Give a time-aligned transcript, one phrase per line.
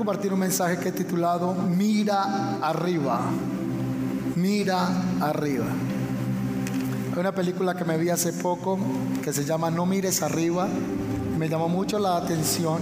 [0.00, 3.20] compartir un mensaje que he titulado Mira arriba.
[4.34, 4.88] Mira
[5.20, 5.66] arriba.
[7.12, 8.78] Hay una película que me vi hace poco
[9.22, 10.66] que se llama No mires arriba.
[11.36, 12.78] Me llamó mucho la atención.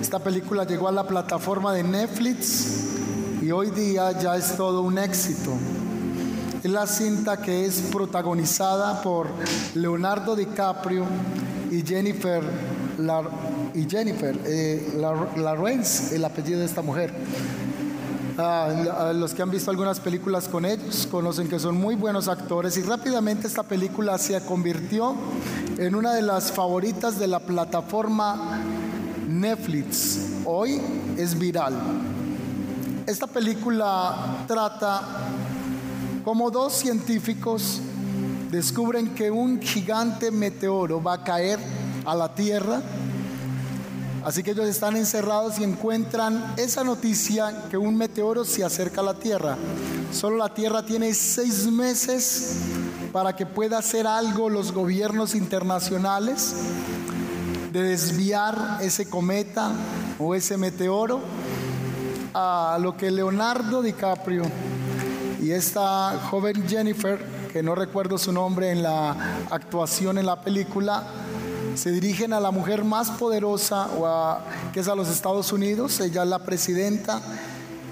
[0.00, 2.84] Esta película llegó a la plataforma de Netflix
[3.42, 5.50] y hoy día ya es todo un éxito.
[6.62, 9.26] Es la cinta que es protagonizada por
[9.74, 11.04] Leonardo DiCaprio
[11.72, 12.44] y Jennifer
[13.74, 14.94] y Jennifer eh,
[15.36, 17.12] Lawrence, el apellido de esta mujer.
[18.36, 22.76] Ah, los que han visto algunas películas con ellos conocen que son muy buenos actores
[22.76, 25.16] y rápidamente esta película se convirtió
[25.76, 28.60] en una de las favoritas de la plataforma
[29.28, 30.20] Netflix.
[30.44, 30.80] Hoy
[31.16, 31.74] es viral.
[33.06, 35.02] Esta película trata
[36.24, 37.80] como dos científicos
[38.50, 41.58] descubren que un gigante meteoro va a caer
[42.08, 42.80] a la Tierra.
[44.24, 49.04] Así que ellos están encerrados y encuentran esa noticia que un meteoro se acerca a
[49.04, 49.56] la Tierra.
[50.12, 52.56] Solo la Tierra tiene seis meses
[53.12, 56.54] para que pueda hacer algo los gobiernos internacionales
[57.72, 59.70] de desviar ese cometa
[60.18, 61.20] o ese meteoro
[62.34, 64.44] a lo que Leonardo DiCaprio
[65.40, 67.18] y esta joven Jennifer,
[67.52, 71.04] que no recuerdo su nombre en la actuación en la película,
[71.78, 73.86] se dirigen a la mujer más poderosa,
[74.72, 77.22] que es a los Estados Unidos, ella es la presidenta,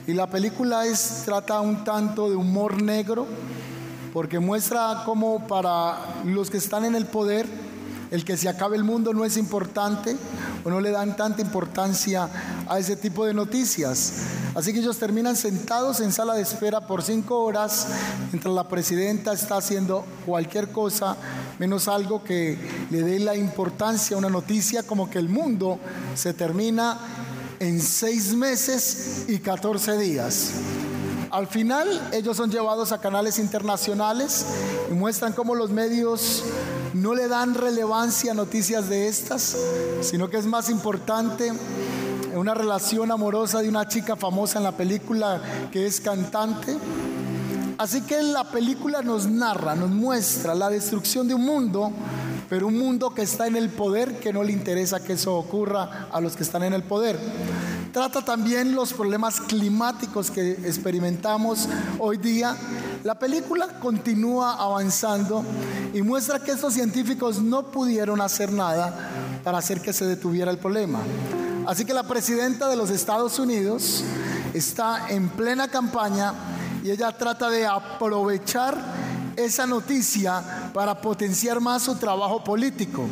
[0.08, 3.28] y la película es, trata un tanto de humor negro,
[4.12, 7.46] porque muestra cómo para los que están en el poder,
[8.10, 10.16] el que se acabe el mundo no es importante
[10.64, 12.28] o no le dan tanta importancia
[12.68, 14.14] a ese tipo de noticias.
[14.56, 17.86] Así que ellos terminan sentados en sala de espera por cinco horas
[18.32, 21.16] mientras la presidenta está haciendo cualquier cosa
[21.58, 22.58] menos algo que
[22.90, 25.78] le dé la importancia a una noticia como que el mundo
[26.14, 26.98] se termina
[27.58, 30.50] en seis meses y 14 días.
[31.30, 34.46] Al final ellos son llevados a canales internacionales
[34.90, 36.44] y muestran cómo los medios
[36.94, 39.56] no le dan relevancia a noticias de estas,
[40.00, 41.52] sino que es más importante
[42.34, 45.40] una relación amorosa de una chica famosa en la película
[45.72, 46.76] que es cantante.
[47.78, 51.92] Así que la película nos narra, nos muestra la destrucción de un mundo,
[52.48, 56.08] pero un mundo que está en el poder, que no le interesa que eso ocurra
[56.10, 57.18] a los que están en el poder.
[57.92, 62.56] Trata también los problemas climáticos que experimentamos hoy día.
[63.04, 65.44] La película continúa avanzando
[65.92, 69.10] y muestra que estos científicos no pudieron hacer nada
[69.44, 71.00] para hacer que se detuviera el problema.
[71.66, 74.02] Así que la presidenta de los Estados Unidos
[74.54, 76.32] está en plena campaña
[76.86, 78.78] y ella trata de aprovechar
[79.34, 83.08] esa noticia para potenciar más su trabajo político.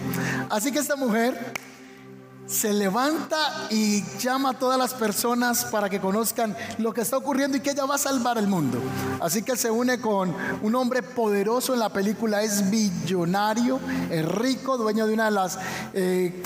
[0.48, 1.52] Así que esta mujer
[2.46, 7.56] se levanta y llama a todas las personas para que conozcan lo que está ocurriendo
[7.56, 8.78] y que ella va a salvar el mundo.
[9.20, 10.32] Así que se une con
[10.62, 15.50] un hombre poderoso en la película, es billonario, es rico, dueño de una de
[15.94, 16.44] eh,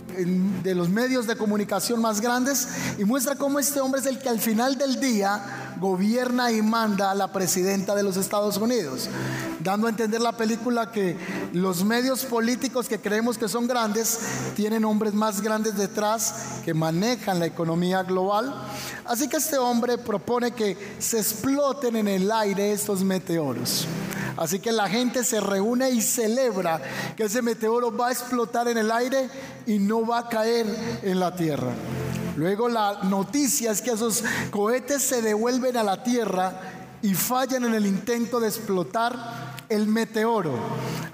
[0.62, 4.28] de los medios de comunicación más grandes y muestra cómo este hombre es el que
[4.28, 9.08] al final del día gobierna y manda a la presidenta de los Estados Unidos,
[9.60, 11.16] dando a entender la película que
[11.52, 14.18] los medios políticos que creemos que son grandes
[14.54, 18.54] tienen hombres más grandes detrás que manejan la economía global.
[19.04, 23.86] Así que este hombre propone que se exploten en el aire estos meteoros.
[24.36, 26.80] Así que la gente se reúne y celebra
[27.16, 29.28] que ese meteoro va a explotar en el aire
[29.66, 30.66] y no va a caer
[31.02, 31.72] en la tierra.
[32.38, 34.22] Luego la noticia es que esos
[34.52, 36.52] cohetes se devuelven a la Tierra
[37.02, 40.52] y fallan en el intento de explotar el meteoro.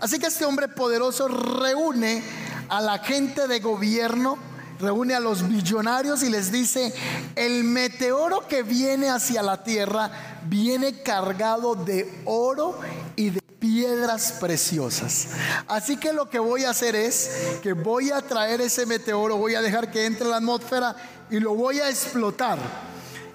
[0.01, 2.23] Así que este hombre poderoso reúne
[2.69, 4.37] a la gente de gobierno,
[4.79, 6.93] reúne a los billonarios y les dice,
[7.37, 10.11] el meteoro que viene hacia la Tierra
[10.45, 12.79] viene cargado de oro
[13.17, 15.29] y de piedras preciosas.
[15.67, 17.31] Así que lo que voy a hacer es
[17.63, 20.95] que voy a traer ese meteoro, voy a dejar que entre en la atmósfera
[21.31, 22.59] y lo voy a explotar.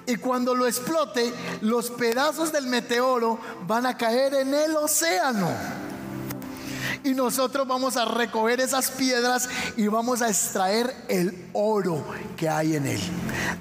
[0.05, 5.49] Y cuando lo explote, los pedazos del meteoro van a caer en el océano.
[7.03, 12.05] Y nosotros vamos a recoger esas piedras y vamos a extraer el oro
[12.37, 13.01] que hay en él.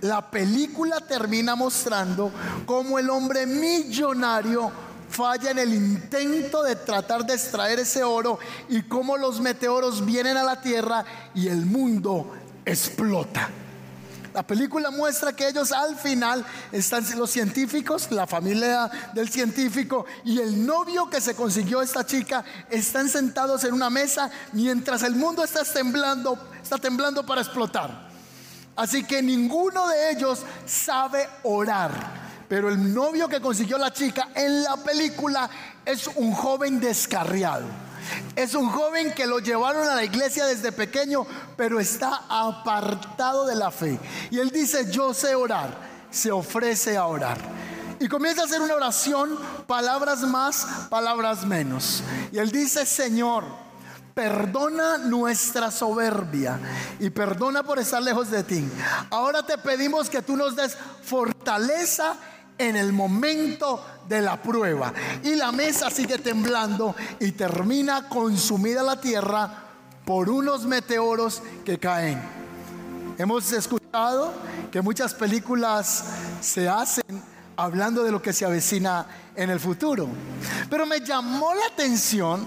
[0.02, 2.30] La película termina mostrando
[2.66, 4.70] cómo el hombre millonario
[5.08, 8.38] falla en el intento de tratar de extraer ese oro
[8.68, 12.34] y cómo los meteoros vienen a la tierra y el mundo
[12.64, 13.48] explota.
[14.34, 20.38] La película muestra que ellos al final están los científicos, la familia del científico y
[20.38, 25.42] el novio que se consiguió esta chica están sentados en una mesa mientras el mundo
[25.42, 28.08] está temblando, está temblando para explotar.
[28.76, 32.27] Así que ninguno de ellos sabe orar.
[32.48, 35.48] Pero el novio que consiguió la chica en la película
[35.84, 37.66] es un joven descarriado.
[38.34, 43.54] Es un joven que lo llevaron a la iglesia desde pequeño, pero está apartado de
[43.54, 43.98] la fe.
[44.30, 45.76] Y él dice, yo sé orar,
[46.10, 47.38] se ofrece a orar.
[48.00, 49.36] Y comienza a hacer una oración,
[49.66, 52.02] palabras más, palabras menos.
[52.32, 53.44] Y él dice, Señor,
[54.14, 56.58] perdona nuestra soberbia
[56.98, 58.68] y perdona por estar lejos de ti.
[59.10, 62.16] Ahora te pedimos que tú nos des fortaleza
[62.58, 64.92] en el momento de la prueba.
[65.22, 69.64] Y la mesa sigue temblando y termina consumida la tierra
[70.04, 72.20] por unos meteoros que caen.
[73.16, 74.32] Hemos escuchado
[74.70, 76.04] que muchas películas
[76.40, 77.22] se hacen
[77.56, 80.08] hablando de lo que se avecina en el futuro.
[80.70, 82.46] Pero me llamó la atención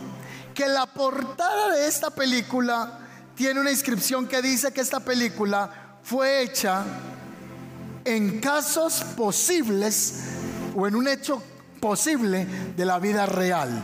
[0.54, 3.00] que la portada de esta película
[3.36, 6.84] tiene una inscripción que dice que esta película fue hecha
[8.06, 10.24] en casos posibles
[10.76, 11.42] o en un hecho
[11.80, 12.46] posible
[12.76, 13.84] de la vida real.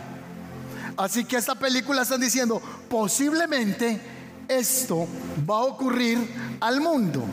[0.97, 3.99] Así que esta película están diciendo, posiblemente
[4.47, 5.07] esto
[5.49, 6.17] va a ocurrir
[6.59, 7.23] al mundo.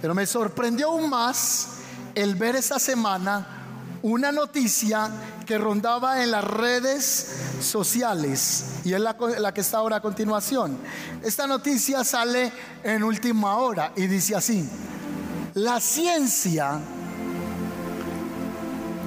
[0.00, 1.68] Pero me sorprendió aún más
[2.14, 3.62] el ver esta semana
[4.02, 5.10] una noticia
[5.46, 7.28] que rondaba en las redes
[7.60, 9.14] sociales y es la,
[9.54, 10.76] que está ahora a continuación.
[11.22, 14.68] Esta noticia sale en última hora y dice así,
[15.54, 16.80] la ciencia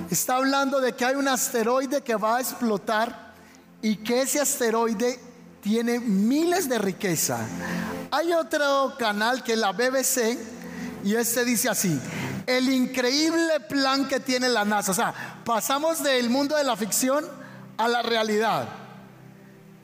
[0.10, 3.34] está hablando de que hay un asteroide que va a explotar
[3.82, 5.20] y que ese asteroide
[5.62, 7.40] tiene miles de riqueza.
[8.12, 10.38] Hay otro canal que es la BBC
[11.04, 12.00] y este dice así,
[12.46, 14.92] el increíble plan que tiene la NASA.
[14.92, 15.14] O sea,
[15.44, 17.26] pasamos del mundo de la ficción
[17.78, 18.68] a la realidad.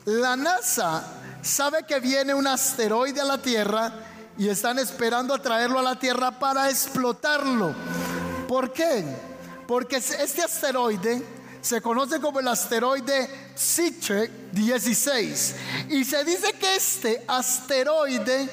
[0.04, 1.04] La NASA
[1.42, 3.92] sabe que viene un asteroide a la Tierra
[4.38, 7.74] y están esperando a traerlo a la Tierra para explotarlo.
[8.48, 9.04] ¿Por qué?
[9.66, 11.22] Porque este asteroide
[11.60, 15.54] se conoce como el asteroide Siche 16
[15.90, 18.48] y se dice que este asteroide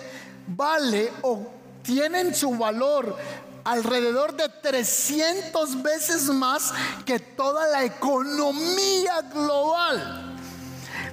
[0.48, 1.48] vale o
[1.82, 3.18] tiene en su valor
[3.64, 6.72] alrededor de 300 veces más
[7.06, 10.36] que toda la economía global.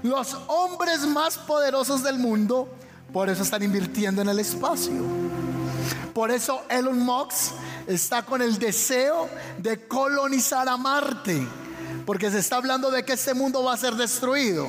[0.02, 2.68] Los hombres más poderosos del mundo,
[3.12, 4.94] por eso están invirtiendo en el espacio.
[6.12, 7.52] Por eso Elon Musk
[7.86, 11.46] está con el deseo de colonizar a Marte.
[12.04, 14.68] Porque se está hablando de que este mundo va a ser destruido.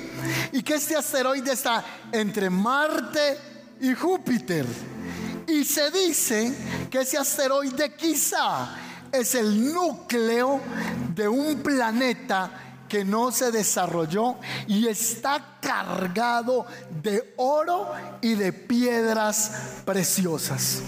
[0.52, 3.38] Y que este asteroide está entre Marte
[3.80, 4.66] y Júpiter.
[5.48, 6.54] Y se dice
[6.90, 8.76] que ese asteroide quizá
[9.12, 10.60] es el núcleo
[11.16, 14.36] de un planeta que no se desarrolló
[14.68, 16.66] y está cargado
[17.02, 17.92] de oro
[18.22, 20.82] y de piedras preciosas.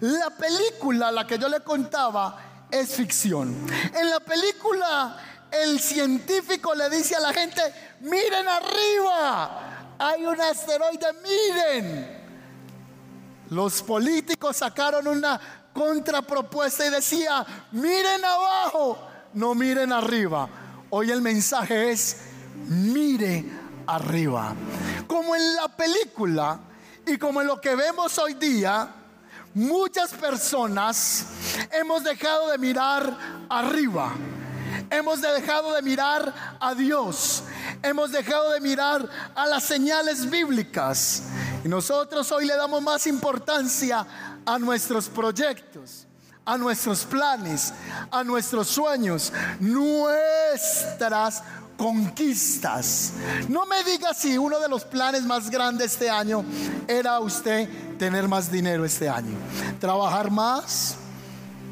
[0.00, 3.54] La película, la que yo le contaba, es ficción.
[3.94, 5.16] En la película,
[5.50, 7.60] el científico le dice a la gente,
[8.00, 12.16] miren arriba, hay un asteroide, miren.
[13.50, 15.40] Los políticos sacaron una
[15.72, 18.98] contrapropuesta y decía, miren abajo,
[19.34, 20.48] no miren arriba.
[20.98, 22.16] Hoy el mensaje es,
[22.68, 23.44] mire
[23.86, 24.54] arriba.
[25.06, 26.58] Como en la película
[27.04, 28.94] y como en lo que vemos hoy día,
[29.52, 31.26] muchas personas
[31.70, 33.14] hemos dejado de mirar
[33.50, 34.14] arriba.
[34.88, 37.42] Hemos dejado de mirar a Dios.
[37.82, 41.24] Hemos dejado de mirar a las señales bíblicas.
[41.62, 44.06] Y nosotros hoy le damos más importancia
[44.46, 46.05] a nuestros proyectos,
[46.46, 47.74] a nuestros planes,
[48.10, 51.42] a nuestros sueños, nuestras
[51.76, 53.12] conquistas.
[53.48, 56.44] No me diga si uno de los planes más grandes este año
[56.86, 59.36] era usted tener más dinero este año,
[59.80, 60.96] trabajar más,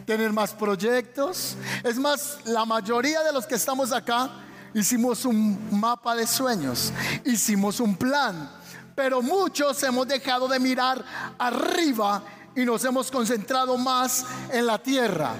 [0.05, 1.57] tener más proyectos.
[1.85, 4.29] Es más, la mayoría de los que estamos acá
[4.75, 6.93] hicimos un mapa de sueños,
[7.25, 8.51] hicimos un plan
[8.95, 11.05] pero muchos hemos dejado de mirar
[11.39, 12.23] arriba
[12.57, 15.35] y nos hemos concentrado más en la tierra.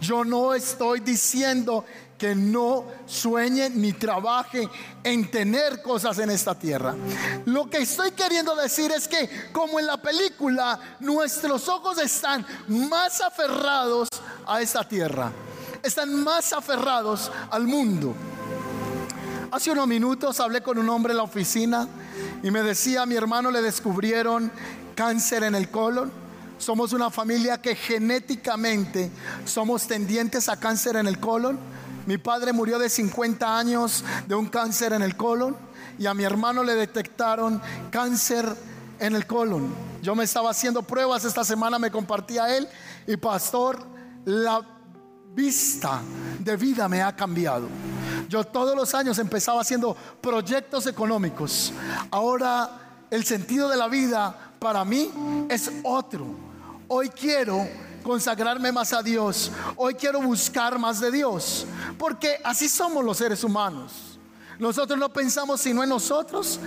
[0.00, 1.84] Yo no estoy diciendo
[2.16, 4.68] que no sueñe ni trabaje
[5.04, 6.94] en tener cosas en esta tierra.
[7.46, 13.20] Lo que estoy queriendo decir es que como en la película, nuestros ojos están más
[13.20, 14.08] aferrados
[14.46, 15.32] a esta tierra.
[15.82, 18.14] Están más aferrados al mundo.
[19.50, 21.88] Hace unos minutos hablé con un hombre en la oficina
[22.42, 24.50] y me decía, mi hermano le descubrieron
[24.94, 26.10] cáncer en el colon.
[26.58, 29.10] Somos una familia que genéticamente
[29.44, 31.58] somos tendientes a cáncer en el colon.
[32.04, 35.56] Mi padre murió de 50 años de un cáncer en el colon
[35.98, 38.44] y a mi hermano le detectaron cáncer
[38.98, 39.72] en el colon.
[40.02, 42.68] Yo me estaba haciendo pruebas, esta semana me compartía él
[43.06, 43.84] y pastor,
[44.24, 44.60] la
[45.32, 46.00] vista
[46.40, 47.68] de vida me ha cambiado.
[48.28, 51.72] Yo todos los años empezaba haciendo proyectos económicos.
[52.10, 55.10] Ahora el sentido de la vida para mí
[55.48, 56.26] es otro.
[56.88, 57.66] Hoy quiero
[58.02, 59.50] consagrarme más a Dios.
[59.76, 61.66] Hoy quiero buscar más de Dios.
[61.98, 64.18] Porque así somos los seres humanos.
[64.58, 66.58] Nosotros no pensamos sino en nosotros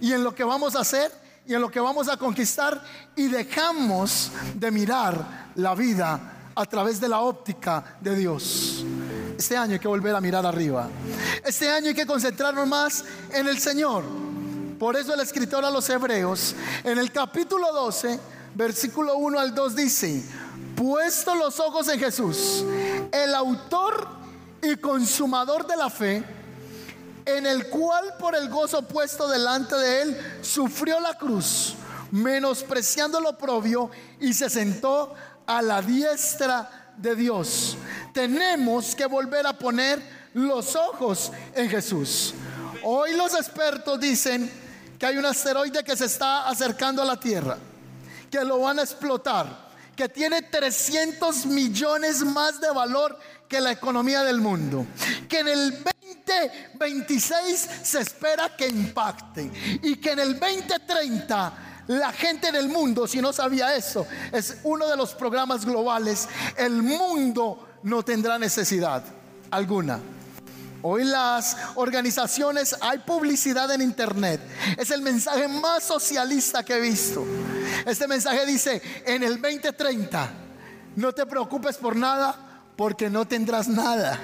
[0.00, 1.12] y en lo que vamos a hacer
[1.46, 2.82] y en lo que vamos a conquistar
[3.14, 8.84] y dejamos de mirar la vida a través de la óptica de Dios.
[9.38, 10.88] Este año hay que volver a mirar arriba.
[11.44, 14.02] Este año hay que concentrarnos más en el Señor.
[14.78, 16.54] Por eso el escritor a los Hebreos,
[16.84, 18.20] en el capítulo 12,
[18.54, 20.22] versículo 1 al 2 dice,
[20.76, 22.62] puesto los ojos en Jesús,
[23.10, 24.06] el autor
[24.62, 26.22] y consumador de la fe,
[27.24, 31.74] en el cual por el gozo puesto delante de él sufrió la cruz,
[32.10, 33.90] menospreciando lo propio
[34.20, 35.14] y se sentó
[35.46, 37.78] a la diestra de Dios.
[38.12, 40.02] Tenemos que volver a poner
[40.34, 42.34] los ojos en Jesús.
[42.82, 44.65] Hoy los expertos dicen
[44.98, 47.58] que hay un asteroide que se está acercando a la Tierra,
[48.30, 54.22] que lo van a explotar, que tiene 300 millones más de valor que la economía
[54.22, 54.86] del mundo,
[55.28, 55.84] que en el
[56.26, 59.50] 2026 se espera que impacte
[59.82, 61.52] y que en el 2030
[61.88, 66.28] la gente en el mundo, si no sabía eso, es uno de los programas globales,
[66.56, 69.04] el mundo no tendrá necesidad
[69.50, 70.00] alguna.
[70.88, 74.40] Hoy las organizaciones hay publicidad en internet.
[74.78, 77.26] Es el mensaje más socialista que he visto.
[77.84, 80.30] Este mensaje dice, en el 2030,
[80.94, 82.36] no te preocupes por nada
[82.76, 84.20] porque no tendrás nada.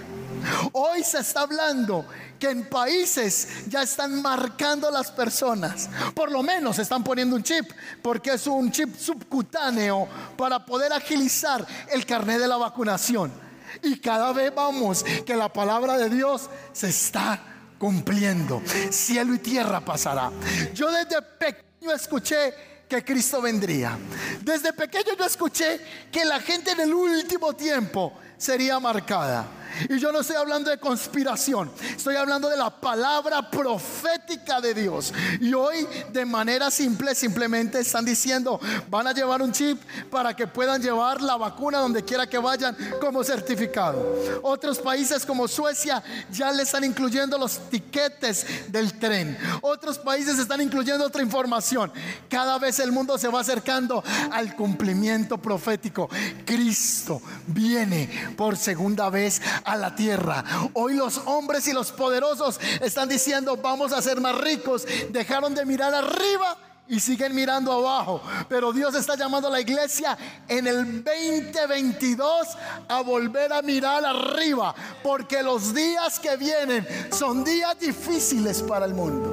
[0.71, 2.07] Hoy se está hablando
[2.39, 5.91] que en países ya están marcando las personas.
[6.15, 11.67] Por lo menos están poniendo un chip, porque es un chip subcutáneo para poder agilizar
[11.91, 13.52] el carnet de la vacunación.
[13.83, 17.41] Y cada vez vamos que la palabra de Dios se está
[17.79, 18.63] cumpliendo.
[18.91, 20.31] Cielo y tierra pasará.
[20.75, 22.55] Yo desde pequeño escuché
[22.89, 23.99] que Cristo vendría.
[24.43, 29.47] Desde pequeño yo escuché que la gente en el último tiempo sería marcada.
[29.89, 35.13] Y yo no estoy hablando de conspiración, estoy hablando de la palabra profética de Dios.
[35.41, 40.47] Y hoy de manera simple simplemente están diciendo, van a llevar un chip para que
[40.47, 44.41] puedan llevar la vacuna donde quiera que vayan como certificado.
[44.43, 49.37] Otros países como Suecia ya le están incluyendo los tiquetes del tren.
[49.61, 51.93] Otros países están incluyendo otra información.
[52.29, 56.09] Cada vez el mundo se va acercando al cumplimiento profético.
[56.45, 60.45] Cristo viene por segunda vez a la tierra.
[60.75, 64.87] Hoy los hombres y los poderosos están diciendo, vamos a ser más ricos.
[65.11, 66.57] Dejaron de mirar arriba
[66.89, 68.23] y siguen mirando abajo.
[68.49, 70.17] Pero Dios está llamando a la iglesia
[70.49, 72.49] en el 2022
[72.89, 78.95] a volver a mirar arriba, porque los días que vienen son días difíciles para el
[78.95, 79.33] mundo.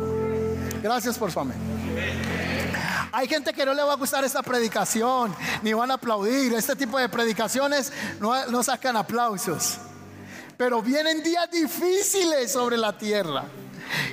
[0.82, 1.58] Gracias por su amén.
[3.12, 6.54] Hay gente que no le va a gustar esta predicación, ni van a aplaudir.
[6.54, 9.80] Este tipo de predicaciones no, no sacan aplausos.
[10.60, 13.46] Pero vienen días difíciles sobre la tierra.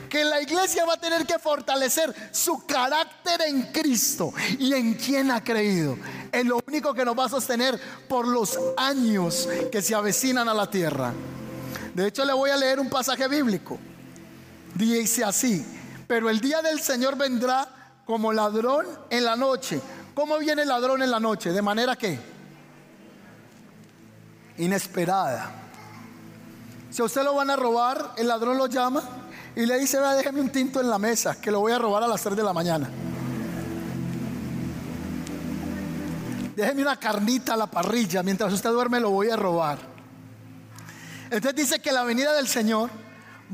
[0.09, 5.33] Que la iglesia va a tener que fortalecer su carácter en Cristo y en quien
[5.33, 5.99] ha creído.
[6.31, 7.76] Es lo único que nos va a sostener
[8.09, 11.12] por los años que se avecinan a la tierra.
[11.93, 13.76] De hecho, le voy a leer un pasaje bíblico.
[14.73, 15.67] Dice así,
[16.07, 17.67] pero el día del Señor vendrá
[18.05, 19.81] como ladrón en la noche.
[20.15, 21.50] ¿Cómo viene el ladrón en la noche?
[21.50, 22.17] De manera que
[24.59, 25.65] inesperada
[26.97, 29.03] si a usted lo van a robar, el ladrón lo llama
[29.55, 32.03] y le dice, vea, déjeme un tinto en la mesa, que lo voy a robar
[32.03, 32.88] a las 3 de la mañana.
[36.57, 39.79] Déjeme una carnita a la parrilla, mientras usted duerme lo voy a robar.
[41.25, 42.88] Entonces dice que la venida del Señor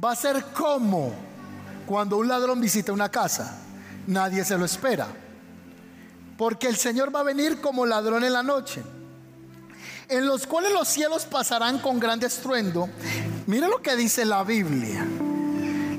[0.02, 1.12] va a ser como
[1.84, 3.58] cuando un ladrón visita una casa.
[4.06, 5.08] Nadie se lo espera.
[6.38, 8.84] Porque el Señor va a venir como ladrón en la noche
[10.08, 12.88] en los cuales los cielos pasarán con gran estruendo.
[13.46, 15.06] Mira lo que dice la Biblia.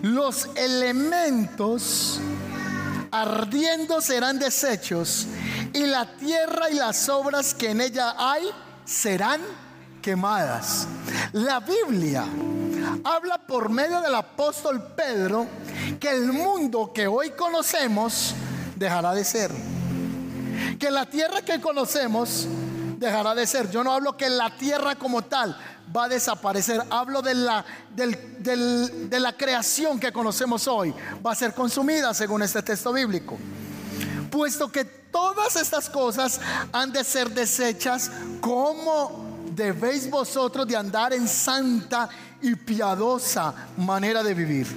[0.02, 2.20] Los elementos
[3.12, 5.28] ardiendo serán deshechos
[5.74, 8.50] y la tierra y las obras que en ella hay
[8.86, 9.42] serán
[10.02, 10.88] quemadas.
[11.32, 12.26] La Biblia
[13.04, 15.48] habla por medio del apóstol Pedro
[16.00, 18.34] que el mundo que hoy conocemos
[18.76, 19.52] dejará de ser.
[20.80, 22.48] Que la tierra que conocemos
[23.04, 23.70] dejará de ser.
[23.70, 25.56] Yo no hablo que la tierra como tal
[25.96, 26.82] va a desaparecer.
[26.90, 30.94] Hablo de la, de la creación que conocemos hoy.
[31.26, 33.38] Va a ser consumida según este texto bíblico.
[34.32, 36.42] puesto que todas estas cosas
[36.72, 38.10] han de ser desechas,
[38.42, 42.10] ¿cómo debéis vosotros de andar en santa
[42.42, 44.68] y piadosa manera de vivir,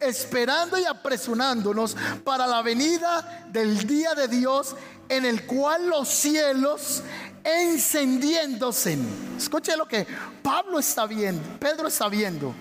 [0.00, 4.76] esperando y apresurándonos para la venida del día de Dios
[5.08, 7.02] en el cual los cielos
[7.44, 8.98] encendiéndose.
[9.36, 10.06] Escuche lo que
[10.42, 12.54] Pablo está viendo, Pedro está viendo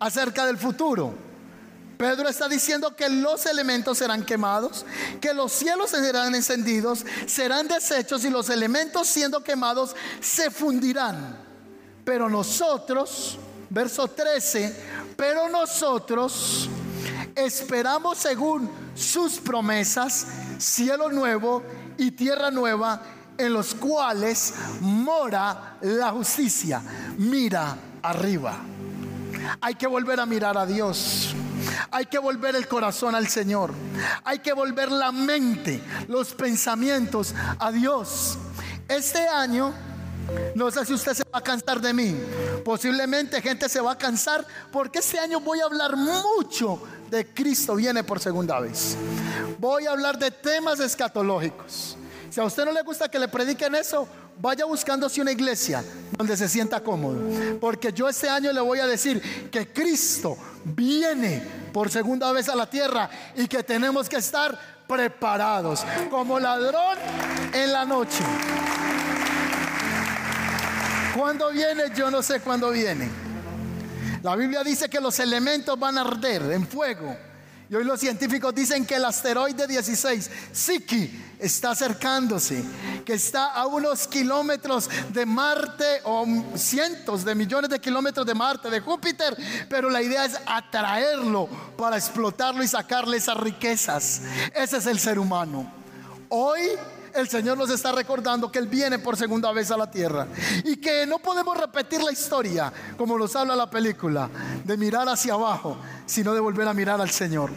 [0.00, 1.14] acerca del futuro.
[1.98, 4.84] Pedro está diciendo que los elementos serán quemados,
[5.20, 11.36] que los cielos serán encendidos, serán deshechos y los elementos siendo quemados se fundirán.
[12.04, 13.38] Pero nosotros,
[13.70, 16.68] verso 13, pero nosotros
[17.36, 20.26] esperamos según sus promesas
[20.58, 21.62] cielo nuevo
[21.96, 23.00] y tierra nueva
[23.42, 26.82] en los cuales mora la justicia.
[27.18, 28.58] Mira arriba.
[29.60, 31.34] Hay que volver a mirar a Dios.
[31.90, 33.72] Hay que volver el corazón al Señor.
[34.24, 38.38] Hay que volver la mente, los pensamientos a Dios.
[38.88, 39.72] Este año,
[40.54, 42.16] no sé si usted se va a cansar de mí.
[42.64, 46.80] Posiblemente gente se va a cansar porque este año voy a hablar mucho
[47.10, 48.96] de Cristo viene por segunda vez.
[49.58, 51.96] Voy a hablar de temas escatológicos.
[52.32, 54.08] Si a usted no le gusta que le prediquen eso,
[54.40, 55.84] vaya buscándose una iglesia
[56.16, 57.20] donde se sienta cómodo.
[57.60, 61.42] Porque yo este año le voy a decir que Cristo viene
[61.74, 64.58] por segunda vez a la tierra y que tenemos que estar
[64.88, 66.96] preparados como ladrón
[67.52, 68.24] en la noche.
[71.14, 71.82] ¿Cuándo viene?
[71.94, 73.10] Yo no sé cuándo viene.
[74.22, 77.14] La Biblia dice que los elementos van a arder en fuego.
[77.72, 82.62] Y hoy los científicos dicen que el asteroide 16, Siki, está acercándose,
[83.02, 88.68] que está a unos kilómetros de Marte o cientos de millones de kilómetros de Marte,
[88.68, 89.34] de Júpiter,
[89.70, 91.48] pero la idea es atraerlo
[91.78, 94.20] para explotarlo y sacarle esas riquezas.
[94.54, 95.72] Ese es el ser humano.
[96.28, 96.60] Hoy
[97.14, 100.26] el Señor nos está recordando que Él viene por segunda vez a la tierra
[100.64, 104.28] y que no podemos repetir la historia como nos habla la película,
[104.64, 107.50] de mirar hacia abajo, sino de volver a mirar al Señor.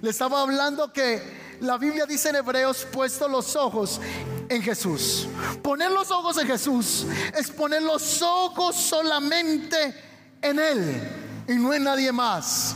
[0.00, 4.00] Le estaba hablando que la Biblia dice en Hebreos, puesto los ojos
[4.48, 5.28] en Jesús.
[5.62, 9.94] Poner los ojos en Jesús es poner los ojos solamente
[10.40, 11.08] en Él
[11.48, 12.74] y no en nadie más.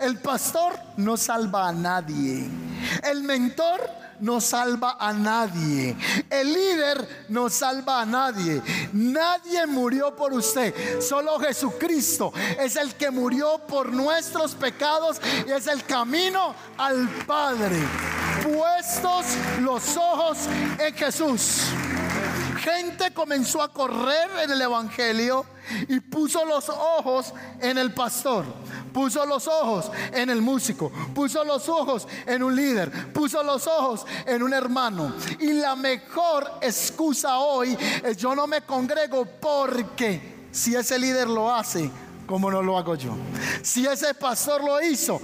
[0.00, 2.48] El pastor no salva a nadie.
[3.02, 3.80] El mentor
[4.20, 5.96] no salva a nadie.
[6.30, 8.62] El líder no salva a nadie.
[8.92, 11.00] Nadie murió por usted.
[11.00, 17.76] Solo Jesucristo es el que murió por nuestros pecados y es el camino al Padre.
[18.42, 19.26] Puestos
[19.60, 20.38] los ojos
[20.78, 21.62] en Jesús.
[22.66, 25.46] Gente comenzó a correr en el Evangelio
[25.88, 28.44] y puso los ojos en el pastor
[28.92, 34.06] puso los ojos en el músico, puso los ojos en un líder, puso los ojos
[34.24, 35.14] en un hermano.
[35.38, 41.54] Y la mejor excusa hoy es yo no me congrego porque si ese líder lo
[41.54, 41.90] hace,
[42.26, 43.14] ¿cómo no lo hago yo?
[43.60, 45.20] Si ese pastor lo hizo,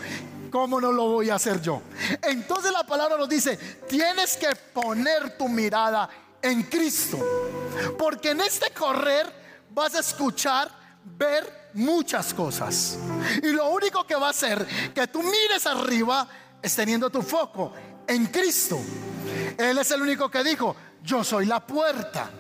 [0.51, 1.81] ¿cómo no lo voy a hacer yo?
[2.21, 3.57] Entonces la palabra nos dice,
[3.89, 6.11] tienes que poner tu mirada
[6.43, 7.19] en Cristo.
[7.99, 9.33] Porque en este correr
[9.71, 10.71] vas a escuchar,
[11.05, 12.99] ver muchas cosas.
[13.43, 16.29] Y lo único que va a hacer que tú mires arriba
[16.61, 17.73] es teniendo tu foco
[18.07, 18.79] en Cristo.
[19.57, 22.31] Él es el único que dijo, yo soy la puerta.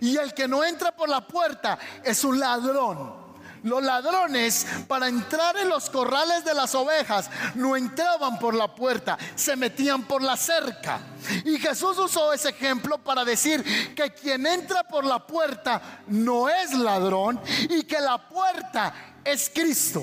[0.00, 3.17] Y el que no entra por la puerta es un ladrón.
[3.62, 9.18] Los ladrones para entrar en los corrales de las ovejas no entraban por la puerta,
[9.34, 11.00] se metían por la cerca.
[11.44, 16.72] Y Jesús usó ese ejemplo para decir que quien entra por la puerta no es
[16.72, 18.94] ladrón y que la puerta
[19.24, 20.02] es Cristo.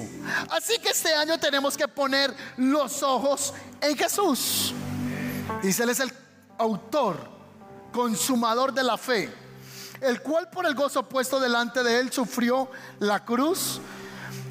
[0.50, 4.74] Así que este año tenemos que poner los ojos en Jesús.
[5.62, 6.12] Dice, Él es el
[6.58, 7.30] autor,
[7.92, 9.45] consumador de la fe
[10.02, 13.80] el cual por el gozo puesto delante de él sufrió la cruz,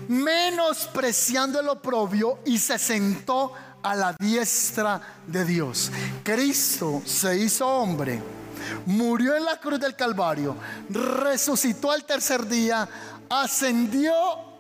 [0.09, 3.53] menospreciando el oprobio y se sentó
[3.83, 5.91] a la diestra de Dios.
[6.23, 8.21] Cristo se hizo hombre,
[8.87, 10.57] murió en la cruz del Calvario,
[10.89, 12.89] resucitó al tercer día,
[13.29, 14.13] ascendió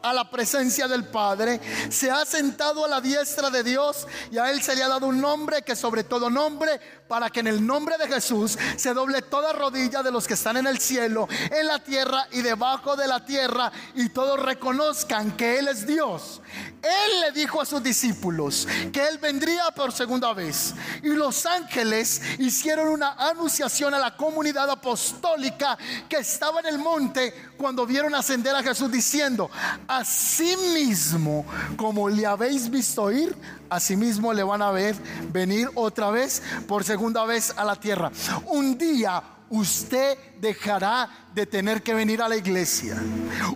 [0.05, 4.51] a la presencia del Padre, se ha sentado a la diestra de Dios y a
[4.51, 7.67] Él se le ha dado un nombre que sobre todo nombre, para que en el
[7.67, 11.67] nombre de Jesús se doble toda rodilla de los que están en el cielo, en
[11.67, 16.43] la tierra y debajo de la tierra, y todos reconozcan que Él es Dios.
[16.83, 20.75] Él le dijo a sus discípulos que Él vendría por segunda vez.
[21.03, 27.53] Y los ángeles hicieron una anunciación a la comunidad apostólica que estaba en el monte
[27.57, 29.51] cuando vieron ascender a Jesús diciendo,
[29.95, 33.37] Asimismo, como le habéis visto ir,
[33.71, 34.97] asimismo le van a ver
[35.31, 38.11] venir otra vez por segunda vez a la tierra.
[38.47, 43.01] Un día usted dejará de tener que venir a la iglesia.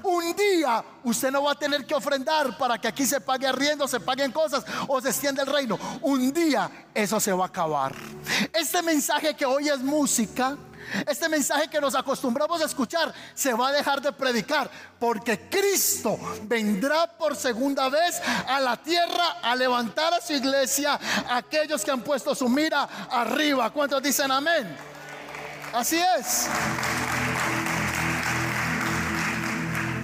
[0.05, 3.89] Un día usted no va a tener que ofrendar para que aquí se pague arriendo,
[3.89, 5.77] se paguen cosas o se extienda el reino.
[6.03, 7.97] Un día eso se va a acabar.
[8.53, 10.57] Este mensaje que hoy es música,
[11.07, 16.19] este mensaje que nos acostumbramos a escuchar se va a dejar de predicar porque Cristo
[16.43, 20.99] vendrá por segunda vez a la tierra a levantar a su iglesia
[21.31, 23.71] aquellos que han puesto su mira arriba.
[23.71, 24.77] ¿Cuántos dicen amén?
[25.73, 26.49] Así es.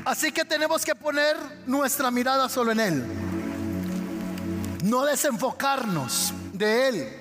[0.05, 3.05] Así que tenemos que poner nuestra mirada solo en Él.
[4.85, 7.21] No desenfocarnos de Él.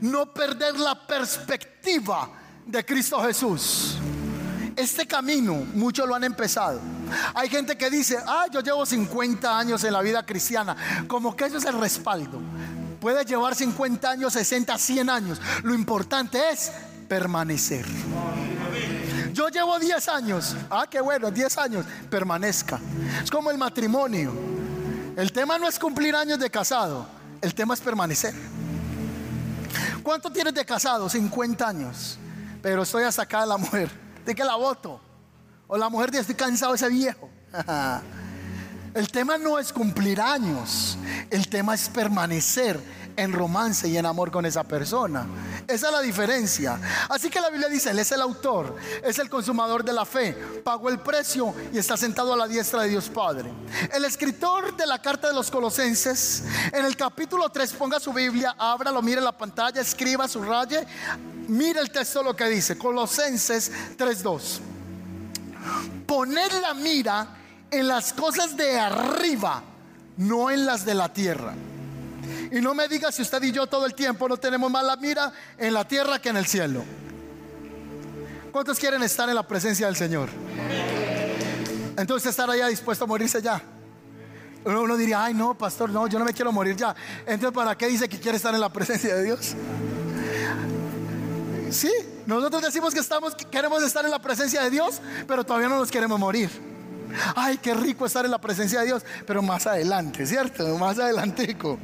[0.00, 2.30] No perder la perspectiva
[2.66, 3.96] de Cristo Jesús.
[4.76, 6.80] Este camino, muchos lo han empezado.
[7.34, 11.44] Hay gente que dice, ah, yo llevo 50 años en la vida cristiana, como que
[11.44, 12.40] eso es el respaldo.
[13.00, 15.40] Puede llevar 50 años, 60, 100 años.
[15.62, 16.70] Lo importante es
[17.08, 17.84] permanecer.
[19.32, 20.56] Yo llevo 10 años.
[20.70, 21.84] Ah, qué bueno, 10 años.
[22.08, 22.78] Permanezca.
[23.22, 24.32] Es como el matrimonio.
[25.16, 27.06] El tema no es cumplir años de casado.
[27.40, 28.34] El tema es permanecer.
[30.02, 31.08] ¿Cuánto tienes de casado?
[31.08, 32.18] 50 años
[32.62, 33.90] pero estoy hasta acá de la mujer.
[34.24, 35.00] ¿De que la voto?
[35.66, 37.28] O la mujer dice, estoy cansado de ese viejo.
[38.94, 40.96] el tema no es cumplir años,
[41.30, 42.80] el tema es permanecer
[43.16, 45.26] en romance y en amor con esa persona.
[45.66, 46.78] Esa es la diferencia.
[47.08, 50.32] Así que la Biblia dice, Él es el autor, es el consumador de la fe,
[50.64, 53.50] pagó el precio y está sentado a la diestra de Dios Padre.
[53.92, 58.54] El escritor de la carta de los Colosenses, en el capítulo 3, ponga su Biblia,
[58.58, 60.86] ábralo, mire la pantalla, escriba, subraye,
[61.52, 64.60] mire el texto lo que dice, Colosenses 3.2.
[66.06, 67.36] Poned la mira
[67.70, 69.62] en las cosas de arriba,
[70.16, 71.54] no en las de la tierra.
[72.50, 74.96] Y no me diga si usted y yo todo el tiempo no tenemos más la
[74.96, 76.84] mira en la tierra que en el cielo.
[78.50, 80.28] ¿Cuántos quieren estar en la presencia del Señor?
[81.96, 83.62] Entonces estar allá dispuesto a morirse ya.
[84.64, 86.94] Uno, diría, ay no, pastor, no, yo no me quiero morir ya.
[87.26, 89.54] Entonces, ¿para qué dice que quiere estar en la presencia de Dios?
[91.72, 91.90] Sí,
[92.26, 95.90] nosotros decimos que estamos, queremos estar en la presencia de Dios, pero todavía no nos
[95.90, 96.50] queremos morir.
[97.34, 100.78] Ay, qué rico estar en la presencia de Dios, pero más adelante, ¿cierto?
[100.78, 101.78] Más adelantico.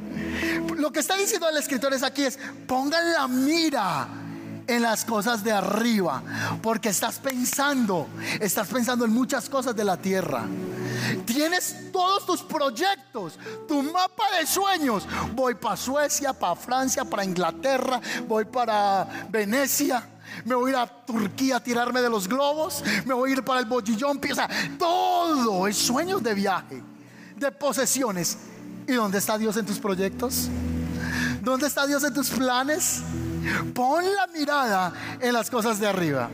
[0.77, 4.07] Lo que está diciendo el escritor es aquí es, pongan la mira
[4.69, 6.21] en las cosas de arriba,
[6.61, 8.07] porque estás pensando,
[8.39, 10.45] estás pensando en muchas cosas de la tierra.
[11.25, 15.07] Tienes todos tus proyectos, tu mapa de sueños.
[15.33, 20.07] Voy para Suecia, para Francia, para Inglaterra, voy para Venecia
[20.45, 23.43] me voy a ir a Turquía a tirarme de los globos, me voy a ir
[23.43, 26.83] para el bollillón, o sea, todo es sueños de viaje,
[27.35, 28.37] de posesiones.
[28.87, 30.49] ¿Y dónde está Dios en tus proyectos?
[31.41, 33.01] ¿Dónde está Dios en tus planes?
[33.73, 36.29] Pon la mirada en las cosas de arriba.